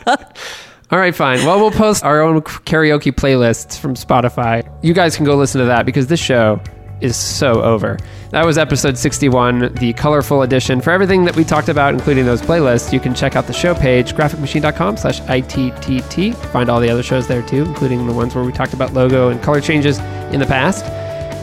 All 0.91 0.99
right, 0.99 1.15
fine. 1.15 1.39
Well, 1.45 1.59
we'll 1.59 1.71
post 1.71 2.03
our 2.03 2.21
own 2.21 2.41
karaoke 2.41 3.11
playlists 3.11 3.77
from 3.77 3.95
Spotify. 3.95 4.67
You 4.83 4.93
guys 4.93 5.15
can 5.15 5.25
go 5.25 5.35
listen 5.35 5.59
to 5.61 5.65
that 5.67 5.85
because 5.85 6.07
this 6.07 6.19
show 6.19 6.61
is 7.01 7.15
so 7.15 7.61
over. 7.61 7.97
That 8.31 8.45
was 8.45 8.57
episode 8.57 8.97
61, 8.97 9.73
the 9.75 9.93
colorful 9.93 10.41
edition. 10.43 10.81
For 10.81 10.91
everything 10.91 11.25
that 11.25 11.35
we 11.35 11.43
talked 11.43 11.69
about, 11.69 11.93
including 11.93 12.25
those 12.25 12.41
playlists, 12.41 12.93
you 12.93 12.99
can 12.99 13.13
check 13.13 13.35
out 13.35 13.47
the 13.47 13.53
show 13.53 13.75
page, 13.75 14.13
graphicmachine.com 14.13 14.97
slash 14.97 15.21
ITTT. 15.21 16.35
Find 16.51 16.69
all 16.69 16.79
the 16.79 16.89
other 16.89 17.03
shows 17.03 17.27
there 17.27 17.41
too, 17.41 17.63
including 17.63 18.07
the 18.07 18.13
ones 18.13 18.33
where 18.35 18.43
we 18.43 18.51
talked 18.51 18.73
about 18.73 18.93
logo 18.93 19.29
and 19.29 19.41
color 19.43 19.61
changes 19.61 19.99
in 20.31 20.39
the 20.39 20.45
past. 20.45 20.85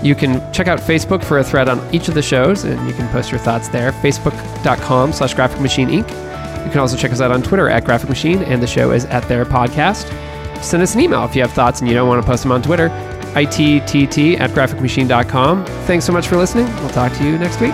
You 0.02 0.14
can 0.14 0.52
check 0.52 0.66
out 0.66 0.80
Facebook 0.80 1.24
for 1.24 1.38
a 1.38 1.44
thread 1.44 1.68
on 1.68 1.94
each 1.94 2.08
of 2.08 2.14
the 2.14 2.22
shows, 2.22 2.64
and 2.64 2.88
you 2.88 2.94
can 2.94 3.08
post 3.10 3.30
your 3.30 3.38
thoughts 3.38 3.68
there. 3.68 3.92
Facebook.com 3.92 5.12
slash 5.12 5.34
Graphic 5.34 5.60
Machine 5.60 5.88
Inc. 5.88 6.08
You 6.64 6.70
can 6.70 6.80
also 6.80 6.96
check 6.96 7.12
us 7.12 7.20
out 7.20 7.30
on 7.30 7.42
Twitter 7.42 7.68
at 7.68 7.84
Graphic 7.84 8.08
Machine, 8.08 8.42
and 8.42 8.62
the 8.62 8.66
show 8.66 8.90
is 8.90 9.04
at 9.06 9.26
their 9.28 9.44
podcast. 9.44 10.10
Send 10.62 10.82
us 10.82 10.94
an 10.94 11.00
email 11.00 11.24
if 11.24 11.34
you 11.34 11.42
have 11.42 11.52
thoughts 11.52 11.80
and 11.80 11.88
you 11.88 11.94
don't 11.94 12.08
want 12.08 12.22
to 12.22 12.26
post 12.26 12.42
them 12.42 12.52
on 12.52 12.62
Twitter. 12.62 12.88
ITTT 13.34 14.38
at 14.38 14.50
graphicmachine.com. 14.50 15.64
Thanks 15.86 16.04
so 16.04 16.12
much 16.12 16.28
for 16.28 16.36
listening. 16.36 16.66
We'll 16.76 16.90
talk 16.90 17.12
to 17.14 17.24
you 17.24 17.38
next 17.38 17.60
week. 17.60 17.72